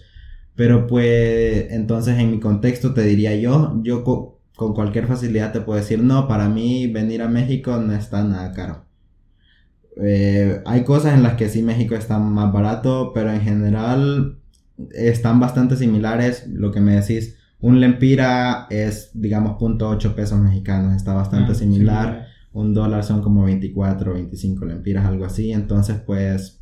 [0.56, 5.80] Pero pues entonces en mi contexto te diría yo, yo con cualquier facilidad te puedo
[5.80, 8.86] decir, no, para mí venir a México no está nada caro.
[10.02, 14.40] Eh, hay cosas en las que sí México está más barato, pero en general
[14.92, 16.48] están bastante similares.
[16.48, 22.28] Lo que me decís, un lempira es, digamos, .8 pesos mexicanos, está bastante ah, similar.
[22.54, 25.52] Un dólar son como 24, 25 lempiras, algo así.
[25.52, 26.62] Entonces, pues,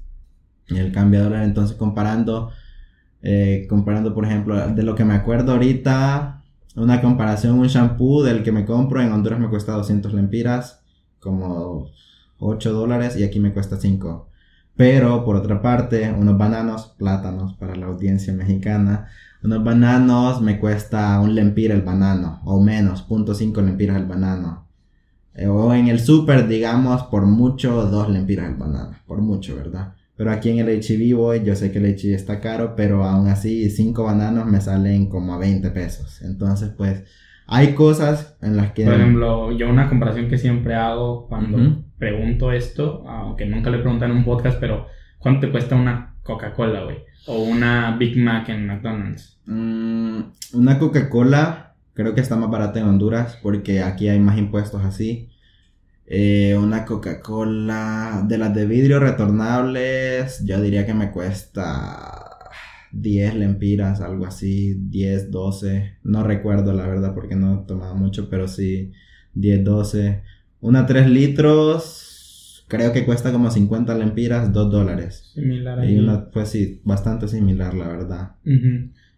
[0.67, 2.51] el cambio de dólar, entonces comparando
[3.23, 6.43] eh, comparando, por ejemplo, de lo que me acuerdo ahorita,
[6.75, 10.83] una comparación, un shampoo del que me compro en Honduras me cuesta 200 lempiras,
[11.19, 11.87] como
[12.39, 14.27] 8 dólares, y aquí me cuesta 5.
[14.75, 19.07] Pero, por otra parte, unos bananos, plátanos para la audiencia mexicana,
[19.41, 24.67] unos bananos me cuesta un lempira el banano, o menos, 0.5 lempiras el banano.
[25.33, 29.93] Eh, o en el super, digamos, por mucho, 2 lempiras el banano, por mucho, ¿verdad?
[30.23, 33.27] Pero aquí en el HIV voy, yo sé que el HIV está caro, pero aún
[33.27, 36.21] así 5 bananos me salen como a 20 pesos.
[36.21, 37.03] Entonces, pues,
[37.45, 38.85] hay cosas en las que...
[38.85, 44.05] Por ejemplo, yo una comparación que siempre hago cuando pregunto esto, aunque nunca le pregunté
[44.05, 44.87] en un podcast, pero
[45.19, 46.99] ¿cuánto te cuesta una Coca-Cola, güey?
[47.27, 49.41] O una Big Mac en McDonald's.
[49.45, 50.19] Mm,
[50.53, 55.31] una Coca-Cola creo que está más barata en Honduras porque aquí hay más impuestos así.
[56.05, 62.23] Eh, una Coca-Cola de las de vidrio retornables, yo diría que me cuesta
[62.91, 65.97] 10 lempiras, algo así, 10, 12.
[66.03, 68.91] No recuerdo la verdad porque no tomaba mucho, pero sí,
[69.33, 70.23] 10, 12.
[70.61, 75.31] Una 3 litros, creo que cuesta como 50 lempiras, 2 dólares.
[75.33, 78.31] Similar Y una, pues sí, bastante similar, la verdad.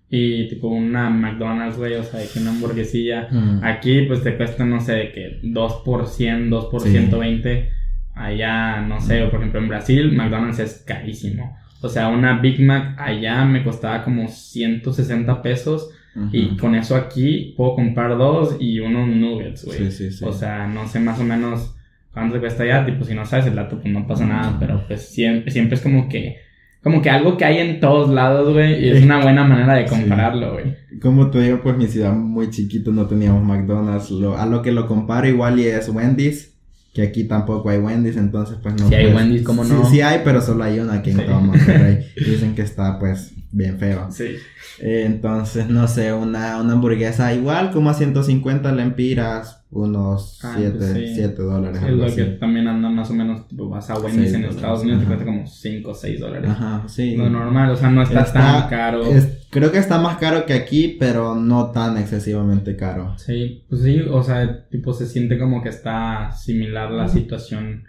[0.09, 3.27] Y tipo una McDonald's, güey, o sea, de que una hamburguesilla.
[3.31, 3.63] Mm.
[3.63, 6.91] Aquí pues te cuesta, no sé, de que 2 por 100, 2 por Sí.
[6.91, 7.69] 120.
[8.13, 11.57] Allá, no sé, o por ejemplo en Brasil, McDonald's es carísimo.
[11.81, 15.89] O sea, una Big Mac allá me costaba como 160 pesos.
[16.15, 16.29] Ujú.
[16.31, 19.79] Y con eso aquí puedo comprar dos y unos nuggets, güey.
[19.79, 20.23] Sí, sí, sí.
[20.25, 21.75] O sea, no sé más o menos
[22.13, 22.85] cuánto te cuesta allá.
[22.85, 24.55] Tipo, si no sabes el dato, pues no pasa nada.
[24.59, 26.37] Pero pues siempre, siempre es como que...
[26.85, 28.85] Como que algo que hay en todos lados, güey.
[28.85, 29.95] Y es una buena manera de Sí.
[29.95, 30.75] compararlo, güey.
[31.01, 34.11] Como te digo, pues mi ciudad muy chiquito no teníamos McDonald's.
[34.11, 36.53] Lo- a lo que lo comparo igual y es Wendy's.
[36.93, 38.87] Que aquí tampoco hay Wendy's, entonces pues no.
[38.87, 39.83] Si hay Wendy's, ¿cómo no?
[39.85, 41.23] Sí, sí hay, pero solo hay una aquí en Sí.
[41.25, 42.05] todo Monterrey.
[42.15, 44.07] Dicen que está pues bien feo.
[44.11, 44.35] Sí.
[44.81, 50.75] Eh, entonces, no sé, una, una hamburguesa igual como a 150 lempiras, unos Ah, 7
[50.77, 51.21] pues sí.
[51.37, 51.81] dólares.
[51.81, 52.15] Es lo así.
[52.17, 55.25] que también anda más o menos, tipo, vas a Wendy's en Estados Unidos, te cuesta
[55.25, 56.49] como 5 o 6 dólares.
[56.49, 57.15] Ajá, sí.
[57.15, 59.05] Lo normal, o sea, no está, tan caro.
[59.05, 63.17] es- creo que está más caro que aquí, pero no tan excesivamente caro.
[63.17, 67.85] Sí, pues sí, o sea, tipo se siente como que está similar la situación,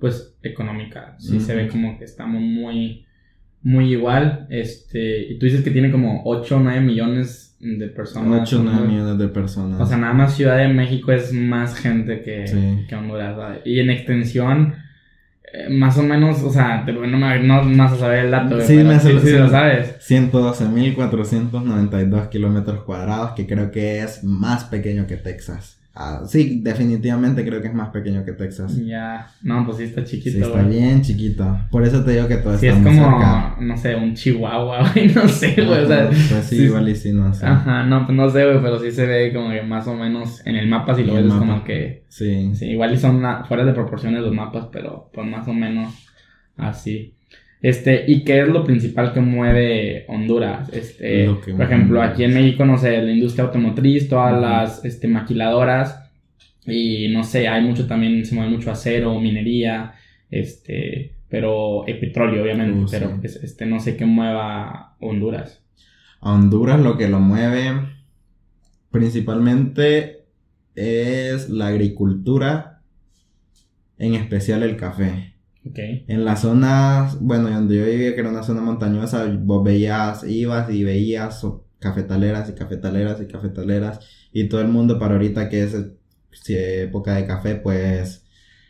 [0.00, 1.14] pues, económica.
[1.18, 3.06] Sí se ve como que estamos muy,
[3.64, 4.46] muy igual.
[4.50, 8.42] Este, y tú dices que tiene como 8 o 9 millones de personas.
[8.42, 8.86] 8 o 9 ¿no?
[8.86, 9.80] millones de personas.
[9.80, 12.84] O sea, nada más Ciudad de México es más gente que, Sí.
[12.88, 13.34] que Honduras.
[13.36, 13.60] ¿sabes?
[13.64, 14.74] Y en extensión,
[15.52, 18.60] eh, más o menos, o sea, te- no, me- no vas a saber el dato,
[18.60, 19.38] Sí, pero me sí, sab- sí sí.
[19.38, 19.96] lo sabes.
[20.00, 25.78] 112.492 kilómetros cuadrados, que creo que es más pequeño que Texas.
[25.96, 28.76] Ah, sí, definitivamente creo que es más pequeño que Texas.
[28.84, 30.76] Ya, no, pues sí está Sí, chiquito, está güey.
[30.80, 31.56] bien chiquito.
[31.70, 33.56] Por eso te digo que todo Sí, está es muy como, cerca.
[33.60, 36.88] no sé, un chihuahua, güey, no sé, güey, o sea, Ajá, pues sí, sí- igual
[36.88, 37.46] y sí, no sé.
[37.46, 40.44] Ajá, no, pues no sé, güey, pero sí se ve como que más o menos
[40.44, 42.52] en el mapa, si lo ves, es como que, Sí.
[42.56, 45.94] sí, igual y son fuera de proporciones los mapas, pero pues más o menos
[46.56, 47.14] así.
[47.64, 50.68] Este, ¿y qué es lo principal que mueve Honduras?
[50.70, 51.24] Este,
[51.56, 52.10] por ejemplo, Honduras.
[52.12, 55.98] aquí en México, no sé, la industria automotriz, todas las, este, maquiladoras,
[56.66, 59.94] y no sé, hay mucho también, se mueve mucho acero, minería,
[60.30, 63.38] este, pero, eh, petróleo, obviamente, Uh, pero sí.
[63.42, 65.62] este, no sé qué mueva Honduras.
[66.20, 67.72] A Honduras lo que lo mueve
[68.90, 70.24] principalmente
[70.74, 72.82] es la agricultura,
[73.96, 75.33] en especial el café.
[75.66, 75.78] Ok.
[76.08, 80.70] En las zonas, bueno, donde yo vivía, que era una zona montañosa, vos veías, ibas
[80.70, 81.46] y veías
[81.78, 84.00] cafetaleras y cafetaleras y cafetaleras
[84.32, 85.76] y todo el mundo para ahorita que es
[86.32, 88.24] si, época de café, pues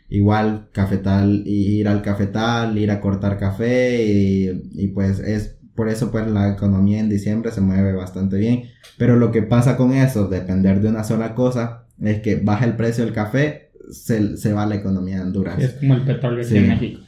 [0.09, 6.11] igual cafetal, ir al cafetal, ir a cortar café y, y pues es por eso
[6.11, 8.64] pues la economía en diciembre se mueve bastante bien.
[8.99, 12.76] Pero lo que pasa con eso, depender de una sola cosa, es que baja el
[12.76, 16.49] precio del café, se, se va la economía de Honduras es como el petróleo aquí
[16.51, 16.57] Sí.
[16.59, 17.01] en México.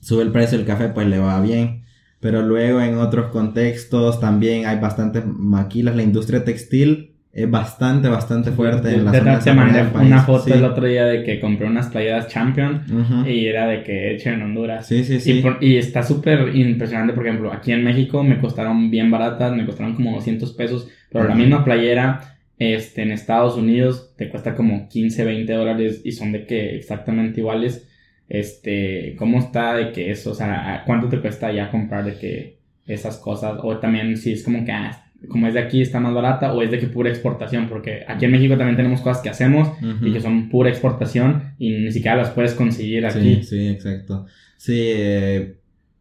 [0.00, 1.82] sube el precio del café, pues le va bien.
[2.20, 5.96] Pero luego en otros contextos también hay bastantes maquilas.
[5.96, 10.06] La industria textil es bastante, bastante fuerte en la Te- zona te, mandé del país.
[10.08, 10.52] una foto Sí.
[10.52, 13.26] el otro día de que compré unas playeras Champion Ujú.
[13.28, 14.86] y era de que hecho en Honduras.
[14.86, 15.38] Sí, sí, sí.
[15.38, 19.52] Y, por- y está súper impresionante, por ejemplo, aquí en México me costaron bien baratas,
[19.54, 21.40] me costaron como 200 pesos, pero la Ujú.
[21.40, 26.44] misma playera este, en Estados Unidos te cuesta como 15, 20 dólares y son de
[26.44, 27.88] que exactamente iguales.
[28.28, 30.32] Este, ¿cómo está de que eso?
[30.32, 33.58] O sea, ¿cuánto te cuesta ya comprar de que esas cosas?
[33.62, 36.60] O también si es como que, ah, como es de aquí está más barata o
[36.60, 39.68] es de que pura exportación, porque aquí en México también tenemos cosas que hacemos
[40.02, 43.36] y que son pura exportación y ni siquiera las puedes conseguir aquí.
[43.36, 44.26] Sí, sí, exacto.
[44.58, 45.54] Sí, eh,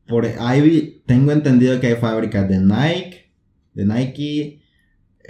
[0.06, 3.32] por ahí tengo entendido que hay fábricas de Nike,
[3.74, 4.60] de Nike,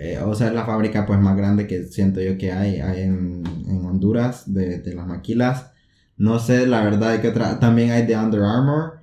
[0.02, 3.02] eh, o sea, es la fábrica pues más grande que siento yo que hay, hay
[3.02, 5.72] en, en Honduras, de, de las maquilas.
[6.16, 9.02] No sé la verdad de qué otra, también hay de Under Armour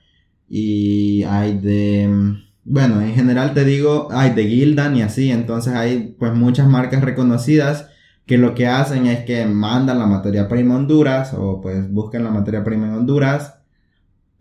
[0.49, 5.75] y hay de, mm, bueno, en general te digo, hay de Gildan y así, entonces
[5.75, 7.89] hay pues muchas marcas reconocidas
[8.25, 12.25] que lo que hacen es que mandan la materia prima a Honduras o pues buscan
[12.25, 13.59] la materia prima en Honduras,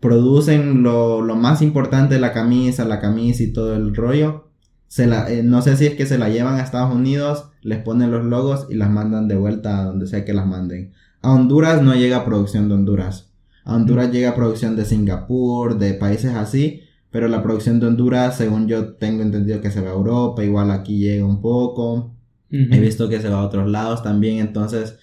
[0.00, 4.45] producen lo, lo más importante de la camisa, la camisa y todo el rollo.
[4.88, 7.78] Se la, eh, no sé si es que se la llevan a Estados Unidos, les
[7.82, 10.92] ponen los logos y las mandan de vuelta a donde sea que las manden.
[11.22, 13.32] A Honduras no llega producción de Honduras.
[13.64, 18.68] A Honduras llega producción de Singapur, de países así, pero la producción de Honduras, según
[18.68, 22.12] yo tengo entendido que se va a Europa, igual aquí llega un poco.
[22.48, 24.98] He visto que se va a otros lados también, entonces,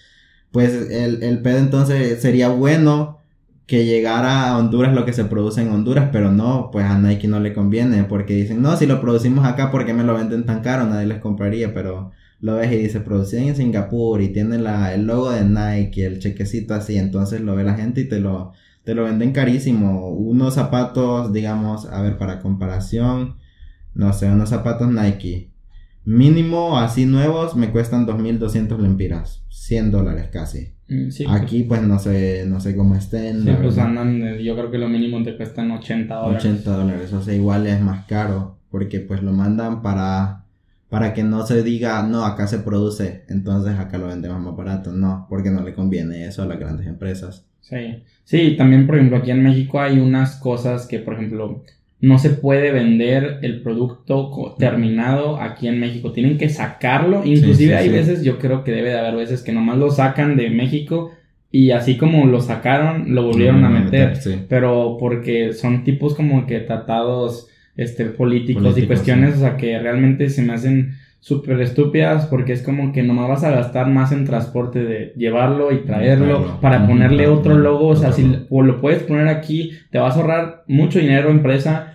[0.51, 3.19] pues el, el pedo entonces sería bueno
[3.65, 7.27] que llegara a Honduras lo que se produce en Honduras, pero no, pues a Nike
[7.27, 10.45] no le conviene, porque dicen, no, si lo producimos acá, ¿por qué me lo venden
[10.45, 10.85] tan caro?
[10.85, 12.11] Nadie les compraría, pero
[12.41, 16.19] lo ves y dice, producido en Singapur y tiene la, el logo de Nike, el
[16.19, 18.51] chequecito así, entonces lo ve la gente y te lo,
[18.83, 20.09] te lo venden carísimo.
[20.09, 23.37] Unos zapatos, digamos, a ver, para comparación,
[23.95, 25.52] no sé, unos zapatos Nike
[26.05, 29.43] Mínimo, así nuevos, me cuestan 2.200 lempiras.
[29.49, 30.73] 100 dólares casi.
[30.89, 33.43] Mm, Sí, pues, Aquí pues no sé, no sé cómo estén.
[33.43, 36.43] sí, pues andan, eh, yo creo que lo mínimo te cuestan 80 dólares.
[36.45, 40.43] 80 dólares, o sea, igual es más caro, porque pues lo mandan para,
[40.89, 44.91] para que no se diga, no, acá se produce, entonces acá lo vendemos más barato,
[44.91, 47.45] no, porque no le conviene eso a las grandes empresas.
[47.61, 51.63] Sí, sí, también por ejemplo aquí en México hay unas cosas que por ejemplo
[52.03, 57.79] no se puede vender el producto terminado aquí en México, tienen que sacarlo, inclusive sí,
[57.79, 57.93] hay sí.
[57.95, 61.11] veces, yo creo que debe de haber veces que nomás lo sacan de México
[61.49, 64.35] y así como lo sacaron, lo volvieron a Mm, meter, sí.
[64.49, 67.47] pero porque son tipos como que tratados
[67.77, 72.61] este políticos, y cuestiones, o sea, que realmente se me hacen súper estúpidas porque es
[72.63, 77.27] como que nomás vas a gastar más en transporte de llevarlo y traerlo para ponerle
[77.27, 81.29] otro logo, o sea, si lo puedes poner aquí, te vas a ahorrar mucho dinero
[81.31, 81.91] empresa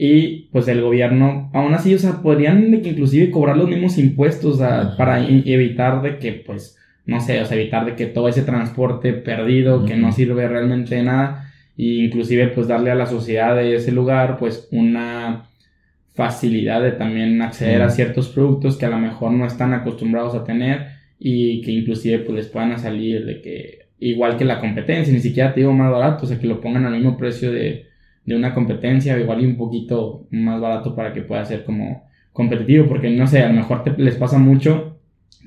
[0.00, 3.98] y pues el gobierno, aún así, o sea, podrían de que inclusive cobrar los mismos
[3.98, 4.60] impuestos
[4.96, 9.12] para evitar de que pues no sé, o sea, evitar de que todo ese transporte
[9.12, 13.74] perdido que no sirve realmente de nada e inclusive pues darle a la sociedad de
[13.74, 15.48] ese lugar pues una
[16.14, 20.44] facilidad de también acceder a ciertos productos que a lo mejor no están acostumbrados a
[20.44, 25.18] tener y que inclusive pues les puedan salir de que igual que la competencia, ni
[25.18, 27.87] siquiera te digo más barato, o sea que lo pongan al mismo precio de,
[28.28, 32.06] de una competencia o igual y un poquito más barato para que pueda ser como
[32.32, 34.98] competitivo, porque no sé, a lo mejor te- les pasa mucho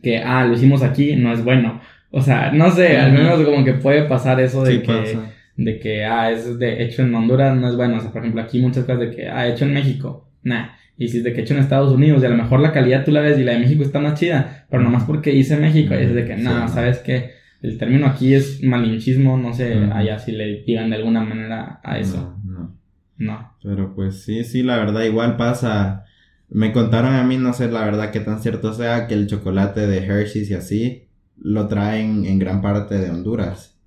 [0.01, 1.79] que, ah, lo hicimos aquí, no es bueno.
[2.09, 5.31] O sea, no sé, al menos como que puede pasar eso de Sí que pasa.
[5.57, 7.97] de que, ah, es de hecho en Honduras, no es bueno.
[7.97, 10.69] O sea, por ejemplo, aquí muchas cosas de que, ah, hecho en México, nah.
[10.97, 13.05] Y si es de que hecho en Estados Unidos, y a lo mejor la calidad
[13.05, 15.93] tú la ves y la de México está más chida, pero nomás porque hice México,
[15.93, 16.67] y es de que, Sí, no, no.
[16.67, 17.31] sabes que
[17.61, 21.99] el término aquí es malinchismo, no sé, allá si le digan de alguna manera a
[21.99, 22.37] eso.
[22.43, 22.81] No, no.
[23.17, 23.53] No.
[23.61, 26.05] Pero pues sí, sí, la verdad igual pasa.
[26.49, 29.85] Me contaron a mí, no sé la verdad qué tan cierto sea, que el chocolate
[29.85, 31.07] de Hershey's y así
[31.37, 33.77] lo traen en gran parte de Honduras.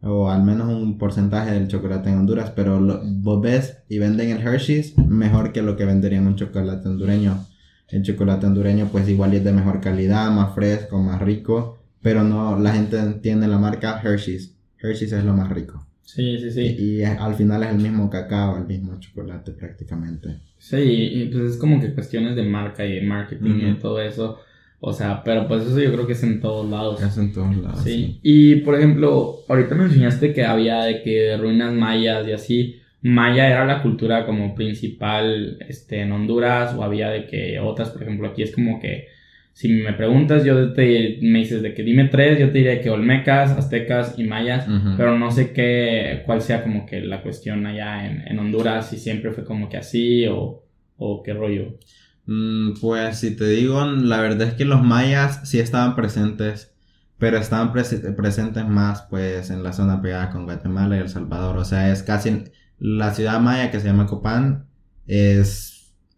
[0.00, 2.50] O al menos un porcentaje del chocolate en Honduras.
[2.56, 6.88] Pero lo, vos ves y venden el Hershey's mejor que lo que venderían un chocolate
[6.88, 7.46] hondureño.
[7.88, 11.81] El chocolate hondureño pues igual es de mejor calidad, más fresco, más rico.
[12.02, 14.54] Pero no, la gente tiene la marca Hershey's.
[14.78, 15.86] Hershey's es lo más rico.
[16.02, 16.76] Sí, sí, sí.
[16.78, 20.40] Y, y al final es el mismo cacao, el mismo chocolate prácticamente.
[20.58, 24.38] Sí, y pues es como que cuestiones de marca y de marketing y todo eso.
[24.84, 27.00] O sea, pero pues eso yo creo que es en todos lados.
[27.00, 27.82] Es en todos lados.
[27.84, 28.18] Sí.
[28.22, 32.82] Y por ejemplo, ahorita me enseñaste que había de que ruinas mayas y así.
[33.00, 38.02] Maya era la cultura como principal este, en Honduras o había de que otras, por
[38.02, 39.06] ejemplo, aquí es como que
[39.52, 42.90] si me preguntas, yo te me dices de que dime tres, yo te diré que
[42.90, 48.06] olmecas, aztecas y mayas, pero no sé qué, cuál sea como que la cuestión allá
[48.06, 50.64] en, en Honduras, si siempre fue como que así o,
[50.96, 51.78] o qué rollo.
[52.26, 56.72] Mm, pues si te digo, la verdad es que los mayas sí estaban presentes,
[57.18, 61.56] pero estaban prese- presentes más pues en la zona pegada con Guatemala y El Salvador.
[61.58, 62.44] O sea, es casi
[62.78, 64.66] la ciudad maya que se llama Copán
[65.06, 65.71] es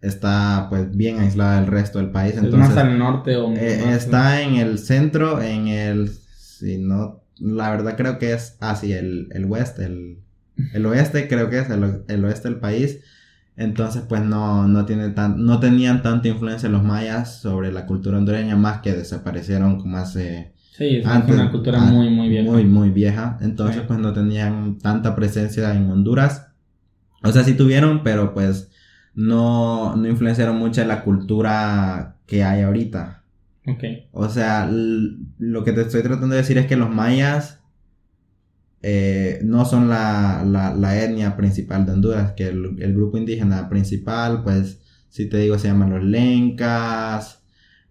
[0.04, 2.34] está pues bien aislada del resto del país.
[2.34, 7.22] ¿Es más Entonces al norte o eh, está en el centro, en el si no,
[7.38, 10.18] la verdad creo que es así el el oeste, el
[10.72, 13.00] el oeste creo que es el, el oeste del país.
[13.56, 18.18] Entonces, pues no, no, tiene tan, no tenían tanta influencia los mayas sobre la cultura
[18.18, 22.50] hondureña, más que desaparecieron como hace Sí, es antes, una cultura ah, muy, muy vieja.
[22.50, 23.38] Muy, muy vieja.
[23.40, 23.84] Entonces, Sí.
[23.86, 26.48] pues no tenían tanta presencia en Honduras.
[27.22, 28.72] O sea, sí tuvieron, pero pues
[29.14, 33.24] no, no influenciaron mucho en la cultura que hay ahorita.
[33.66, 33.84] Ok.
[34.12, 37.60] O sea, lo que te estoy tratando de decir es que los mayas
[38.82, 43.68] eh, no son la, la, la etnia principal de Honduras, que el, el grupo indígena
[43.70, 47.42] principal, pues, si te digo, se llaman los lencas,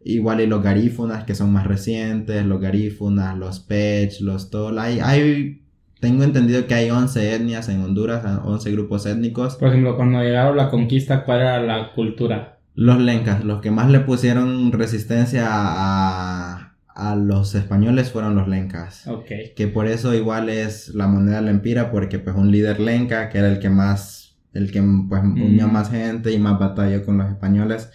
[0.03, 4.99] igual y los garífunas, que son más recientes, los garífunas, los pech, los tol, hay,
[4.99, 5.62] hay,
[6.04, 9.56] tengo entendido que hay 11 etnias en Honduras, 11 grupos étnicos.
[9.56, 12.60] Por ejemplo, cuando llegaron la conquista, ¿cuál era la cultura?
[12.76, 19.08] Los lencas, los que más le pusieron resistencia a, a los españoles fueron los lencas.
[19.08, 19.30] Ok.
[19.56, 23.47] Que por eso igual es la moneda lempira, porque pues un líder lenca, que era
[23.47, 25.72] el que más, el que pues unió Mm.
[25.72, 27.89] más gente y más batalló con los españoles,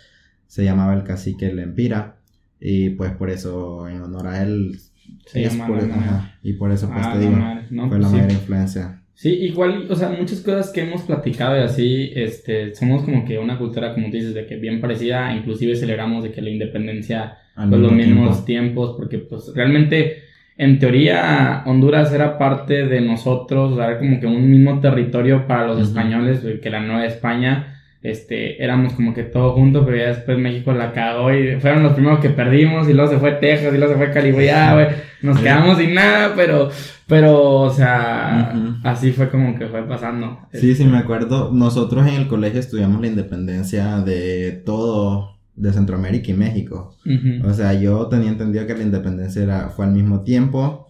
[0.47, 2.15] se llamaba el cacique lempira.
[2.61, 4.81] Y pues por eso en honor a él
[5.27, 6.17] Se es llama por- la moneda.
[6.19, 7.89] ajá, y por eso pues Ah, te digo, madre, ¿no?
[7.89, 8.15] fue la Sí.
[8.17, 9.03] mayor influencia.
[9.15, 13.39] Sí, igual, o sea, muchas cosas que hemos platicado y así, este, somos como que
[13.39, 17.37] una cultura, como tú dices, de que bien parecida, inclusive celebramos de que la independencia,
[17.57, 18.67] Al pues los mismo mismos tiempo.
[18.85, 20.23] tiempos, porque pues realmente,
[20.57, 25.47] en teoría, Honduras era parte de nosotros, o sea, era como que un mismo territorio
[25.49, 25.87] para los Ujú.
[25.89, 30.73] españoles, que la Nueva España, este, éramos como que todo juntos, pero ya después México
[30.73, 33.93] la cagó y fueron los primeros que perdimos y luego se fue Texas y luego
[33.93, 34.87] se fue California, güey,
[35.23, 36.71] nos quedamos sin nada, pero,
[37.09, 40.39] pero, o sea, así fue como que fue pasando.
[40.53, 46.31] Sí, sí, me acuerdo, nosotros en el colegio estudiamos la independencia de todo, de Centroamérica
[46.31, 46.95] y México.
[47.45, 50.87] O sea, yo tenía entendido que la independencia era, fue al mismo tiempo,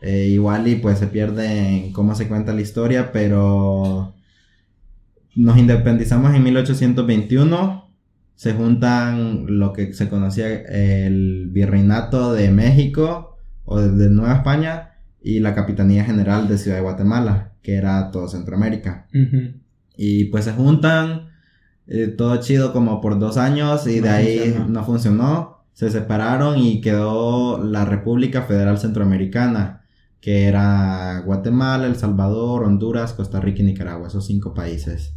[0.00, 4.14] eh, igual y pues se pierde en cómo se cuenta la historia, pero
[5.34, 7.90] nos independizamos en 1821.
[8.34, 15.40] Se juntan lo que se conocía el Virreinato de México o de, Nueva España y
[15.40, 19.06] la Capitanía General de Ciudad de Guatemala, que era todo Centroamérica.
[19.96, 21.28] Y pues se juntan,
[21.86, 25.64] eh, todo chido como por dos años y de ahí no funcionó.
[25.74, 29.82] Se separaron y quedó la República Federal Centroamericana,
[30.20, 35.14] que era Guatemala, El Salvador, Honduras, Costa Rica y Nicaragua, esos cinco países.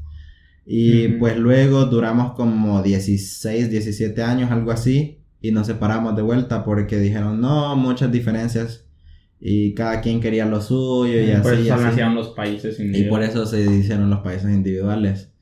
[0.65, 6.63] Y pues luego duramos como 16, 17 años, algo así, y nos separamos de vuelta
[6.63, 8.85] porque dijeron, no, muchas diferencias
[9.45, 11.67] y cada quien quería lo suyo y, por así.
[11.67, 13.05] Eso se hicieron los países individuales.
[13.05, 15.33] Y por eso se hicieron los países individuales.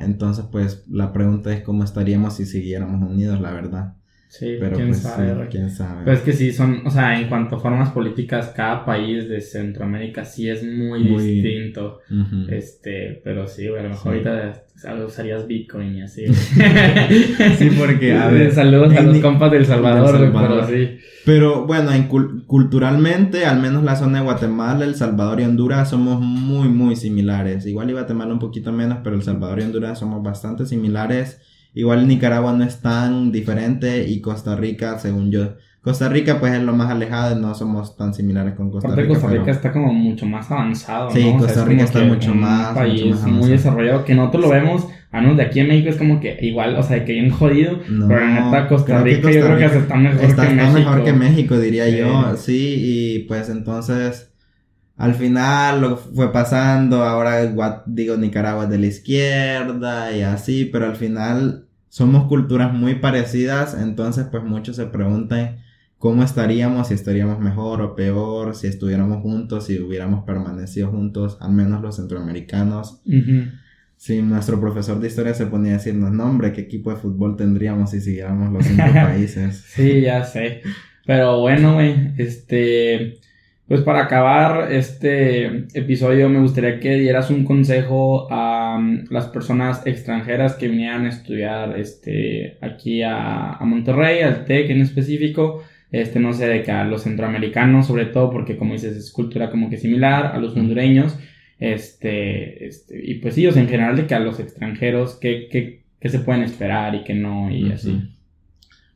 [0.00, 3.94] Entonces, pues la pregunta es cómo estaríamos si siguiéramos unidos, la verdad.
[4.38, 5.48] Sí, pero quién pues, sabe.
[5.48, 6.02] quién sabe.
[6.04, 9.40] Pero es que sí, son, o sea, en cuanto a formas políticas, cada país de
[9.40, 12.00] Centroamérica sí es muy, distinto.
[12.48, 14.62] Este, pero sí, bueno, a lo mejor ahorita
[15.06, 16.26] usarías Bitcoin y así.
[17.56, 18.52] sí, porque, a ver.
[18.52, 20.98] Saludos a los compas del Salvador, pero sí.
[21.24, 22.08] Pero bueno, en
[22.46, 27.66] culturalmente, al menos la zona de Guatemala, El Salvador y Honduras somos muy, muy similares.
[27.66, 31.40] Igual y Guatemala un poquito menos, pero El Salvador y Honduras somos bastante similares
[31.76, 35.56] Igual Nicaragua no es tan diferente y Costa Rica, según yo.
[35.82, 39.08] Costa Rica pues es lo más alejado, no somos tan similares con Costa Rica.
[39.08, 41.10] Costa Rica está como mucho más avanzado.
[41.10, 45.20] Sí, Costa Rica está mucho más, un país muy desarrollado que nosotros lo vemos, a
[45.20, 48.34] de aquí en México es como que igual, o sea, que bien jodido, pero en
[48.34, 50.72] neta Costa Rica, yo creo que está mejor que está México.
[50.72, 54.32] mejor que México, diría yo, sí, y pues entonces
[54.96, 57.52] al final lo fue pasando, ahora
[57.84, 61.65] digo Nicaragua de la izquierda y así, pero al final
[61.96, 65.60] somos culturas muy parecidas, entonces pues muchos se preguntan
[65.96, 71.52] cómo estaríamos, si estaríamos mejor o peor, si estuviéramos juntos, si hubiéramos permanecido juntos, al
[71.52, 73.00] menos los centroamericanos.
[73.96, 77.34] Si nuestro profesor de historia se ponía a decirnos, no hombre, ¿qué equipo de fútbol
[77.34, 79.64] tendríamos si siguiéramos los cinco países?
[79.66, 80.60] sí, ya sé.
[81.06, 83.20] Pero bueno, güey, este...
[83.68, 89.84] Pues para acabar este episodio me gustaría que dieras un consejo a um, las personas
[89.86, 95.64] extranjeras que vinieran a estudiar este, aquí a, Monterrey, al TEC en específico.
[95.90, 99.50] Este, no sé, de que a los centroamericanos sobre todo, porque como dices es cultura
[99.50, 101.18] como que similar, a los hondureños,
[101.58, 105.48] este, este, y pues sí, o sea, en general de que a los extranjeros, ¿qué,
[105.50, 108.10] qué, qué se pueden esperar y qué no, y así.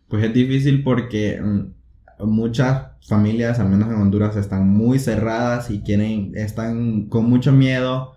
[0.09, 1.80] Pues es difícil porque mm,
[2.27, 8.15] muchas familias, al menos en Honduras, están muy cerradas y quieren, están con mucho miedo,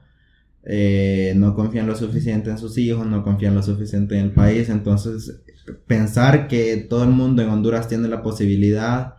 [0.65, 4.69] eh, no confían lo suficiente en sus hijos, no confían lo suficiente en el país,
[4.69, 5.41] entonces
[5.87, 9.15] pensar que todo el mundo en Honduras tiene la posibilidad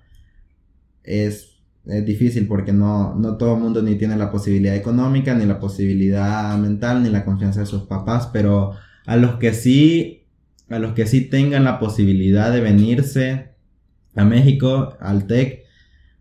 [1.02, 1.50] es,
[2.06, 6.56] difícil porque no, no todo el mundo ni tiene la posibilidad económica, ni la posibilidad
[6.56, 8.72] mental, ni la confianza de sus papás, pero
[9.04, 10.24] a los que sí,
[10.70, 13.53] a los que sí tengan la posibilidad de venirse,
[14.16, 15.64] a México, al TEC,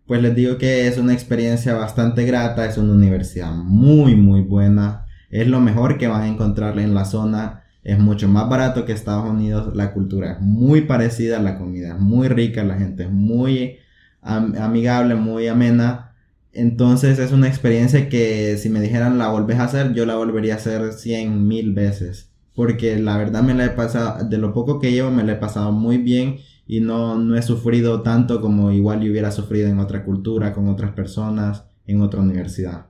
[0.06, 5.06] pues les digo que es una experiencia bastante grata, es una universidad muy muy buena,
[5.30, 8.94] es lo mejor que van a encontrar en la zona, es mucho más barato que
[8.94, 13.12] Estados Unidos, la cultura es muy parecida, la comida es muy rica, la gente es
[13.12, 13.78] muy
[14.24, 16.12] amigable, muy amena.
[16.54, 20.54] Entonces es una experiencia que si me dijeran la volvés a hacer, yo la volvería
[20.54, 22.32] a hacer cien mil veces.
[22.56, 25.38] Porque la verdad me la he pasado, de lo poco que llevo me la he
[25.38, 29.80] pasado muy bien y no, no he sufrido tanto como igual yo hubiera sufrido en
[29.80, 32.86] otra cultura, con otras personas, en otra universidad.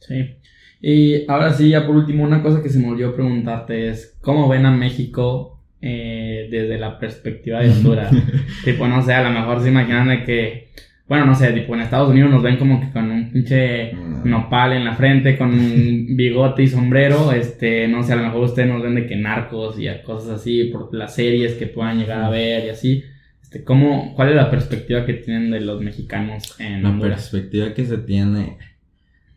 [0.00, 0.36] Sí.
[0.80, 4.48] Y ahora sí, ya por último, una cosa que se me olvidó preguntarte es, ¿cómo
[4.48, 8.12] ven a México eh, desde la perspectiva de Honduras?
[8.64, 10.70] tipo, no sé, a lo mejor se imaginan de que,
[11.06, 14.28] bueno, no sé, tipo en Estados Unidos nos ven como que con un pinche mm.
[14.28, 18.42] nopal en la frente, con un bigote y sombrero, este, no sé, a lo mejor
[18.42, 22.22] ustedes nos ven de que narcos y cosas así, por las series que puedan llegar
[22.24, 23.04] a ver y así.
[23.52, 27.84] Este, ¿cómo, ¿Cuál es la perspectiva que tienen de los mexicanos en La perspectiva que
[27.84, 28.56] se tiene,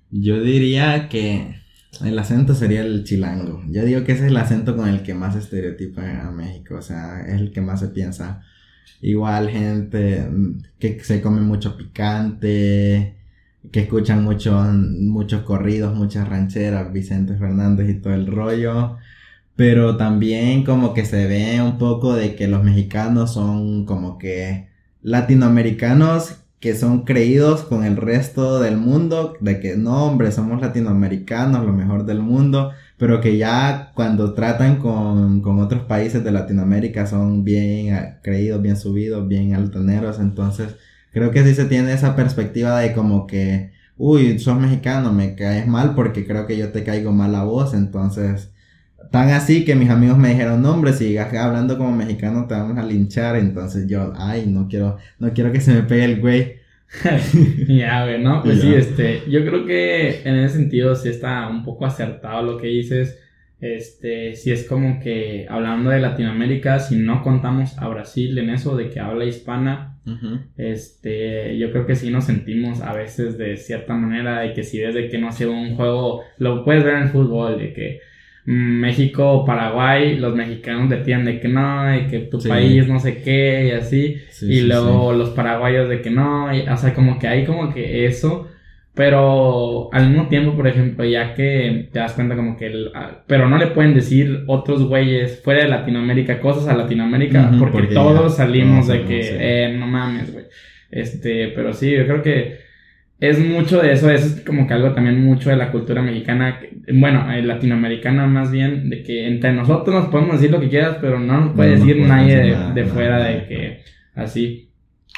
[0.10, 1.58] yo diría que
[2.02, 3.62] el acento sería el chilango.
[3.68, 6.82] Yo digo que ese es el acento con el que más estereotipa a México, o
[6.82, 8.42] sea, es el que más se piensa.
[9.02, 10.26] Igual gente
[10.80, 13.18] que se come mucho picante,
[13.70, 18.98] que escuchan mucho, muchos corridos, muchas rancheras, Vicente Fernández y todo el rollo.
[19.56, 24.68] Pero también como que se ve un poco de que los mexicanos son como que
[25.02, 31.64] latinoamericanos que son creídos con el resto del mundo, de que no, hombre, somos latinoamericanos,
[31.64, 37.06] lo mejor del mundo, pero que ya cuando tratan con, con otros países de Latinoamérica
[37.06, 40.76] son bien ah, creídos, bien subidos, bien altaneros, entonces
[41.12, 45.68] creo que sí se tiene esa perspectiva de como que, uy, sos mexicano, me caes
[45.68, 48.52] mal porque creo que yo te caigo mal a vos, entonces
[49.12, 52.78] Tan así que mis amigos me dijeron, no hombre, si hablando como mexicano te vamos
[52.78, 53.36] a linchar.
[53.36, 56.56] Entonces yo, ay, no quiero, no quiero que se me pegue el güey.
[57.68, 58.42] ya, güey, ¿no?
[58.44, 62.58] Pues sí, este, yo creo que en ese sentido sí está un poco acertado lo
[62.58, 63.20] que dices.
[63.62, 68.76] Este, si es como que hablando de Latinoamérica, si no contamos a Brasil en eso
[68.76, 69.98] de que habla hispana,
[70.56, 74.78] este, yo creo que sí nos sentimos a veces de cierta manera de que si
[74.78, 78.02] desde que no sea un juego, lo puedes ver en el fútbol, de que
[78.46, 83.22] México o Paraguay, los mexicanos decían de que no, y que tu país no sé
[83.24, 84.18] qué, y así.
[84.42, 88.50] y luego los paraguayos de que no, o sea, como que hay como que eso.
[88.94, 92.68] Pero al mismo tiempo, por ejemplo, ya que te das cuenta como que...
[92.68, 92.92] El,
[93.28, 98.38] pero no le pueden decir otros güeyes fuera de Latinoamérica cosas a Latinoamérica porque, todos
[98.38, 100.46] salimos de que, eh, no mames, güey.
[100.92, 102.60] Este, pero sí, yo creo que
[103.20, 106.60] es mucho de eso, eso es como que algo también mucho de la cultura mexicana,
[106.94, 110.98] bueno, eh, latinoamericana más bien, de que entre nosotros nos podemos decir lo que quieras,
[111.02, 113.80] pero no nos puede decir nadie de, fuera de que
[114.14, 114.70] así.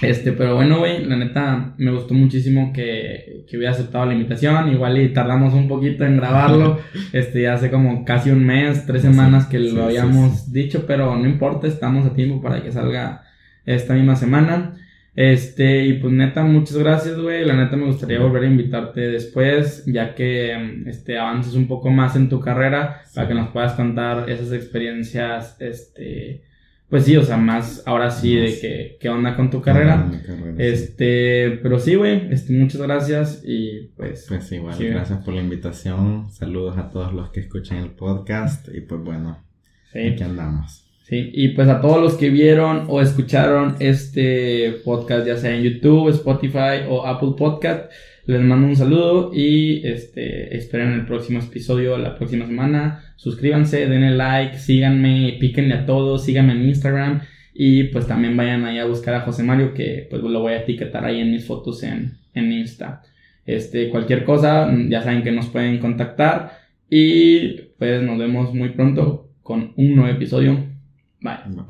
[0.01, 4.71] Este, pero bueno, güey, la neta me gustó muchísimo que, que hubiera aceptado la invitación.
[4.71, 6.79] Igual y tardamos un poquito en grabarlo.
[7.13, 11.67] este, hace como casi un mes, tres semanas que lo habíamos dicho, pero no importa,
[11.67, 13.23] estamos a tiempo para que salga
[13.65, 14.75] esta misma semana.
[15.17, 17.43] Este, y pues neta, muchas gracias, güey.
[17.43, 22.15] La neta me gustaría volver a invitarte después, ya que este, avances un poco más
[22.15, 26.43] en tu carrera, para que nos puedas contar esas experiencias, este,
[26.87, 30.07] pues sí, o sea, más ahora sí de que, qué onda con tu carrera.
[30.59, 34.27] este, pero sí, güey, este, muchas gracias y pues.
[34.27, 36.29] Pues igual, gracias por la invitación.
[36.29, 39.43] Saludos a todos los que escuchan el podcast y pues bueno,
[39.89, 40.86] aquí andamos.
[41.07, 45.63] Sí, y pues a todos los que vieron o escucharon este podcast, ya sea en
[45.63, 47.89] YouTube, Spotify o Apple Podcast,
[48.25, 53.13] les mando un saludo y este esperen el próximo episodio la próxima semana.
[53.15, 57.21] Suscríbanse, denle like, síganme, píquenle a todos, síganme en Instagram
[57.53, 60.61] y pues también vayan ahí a buscar a José Mario que pues lo voy a
[60.63, 63.01] etiquetar ahí en mis fotos en, en Insta.
[63.45, 66.51] Este, cualquier cosa, ya saben que nos pueden contactar
[66.89, 70.75] y pues nos vemos muy pronto con un nuevo episodio
[71.19, 71.65] 买什？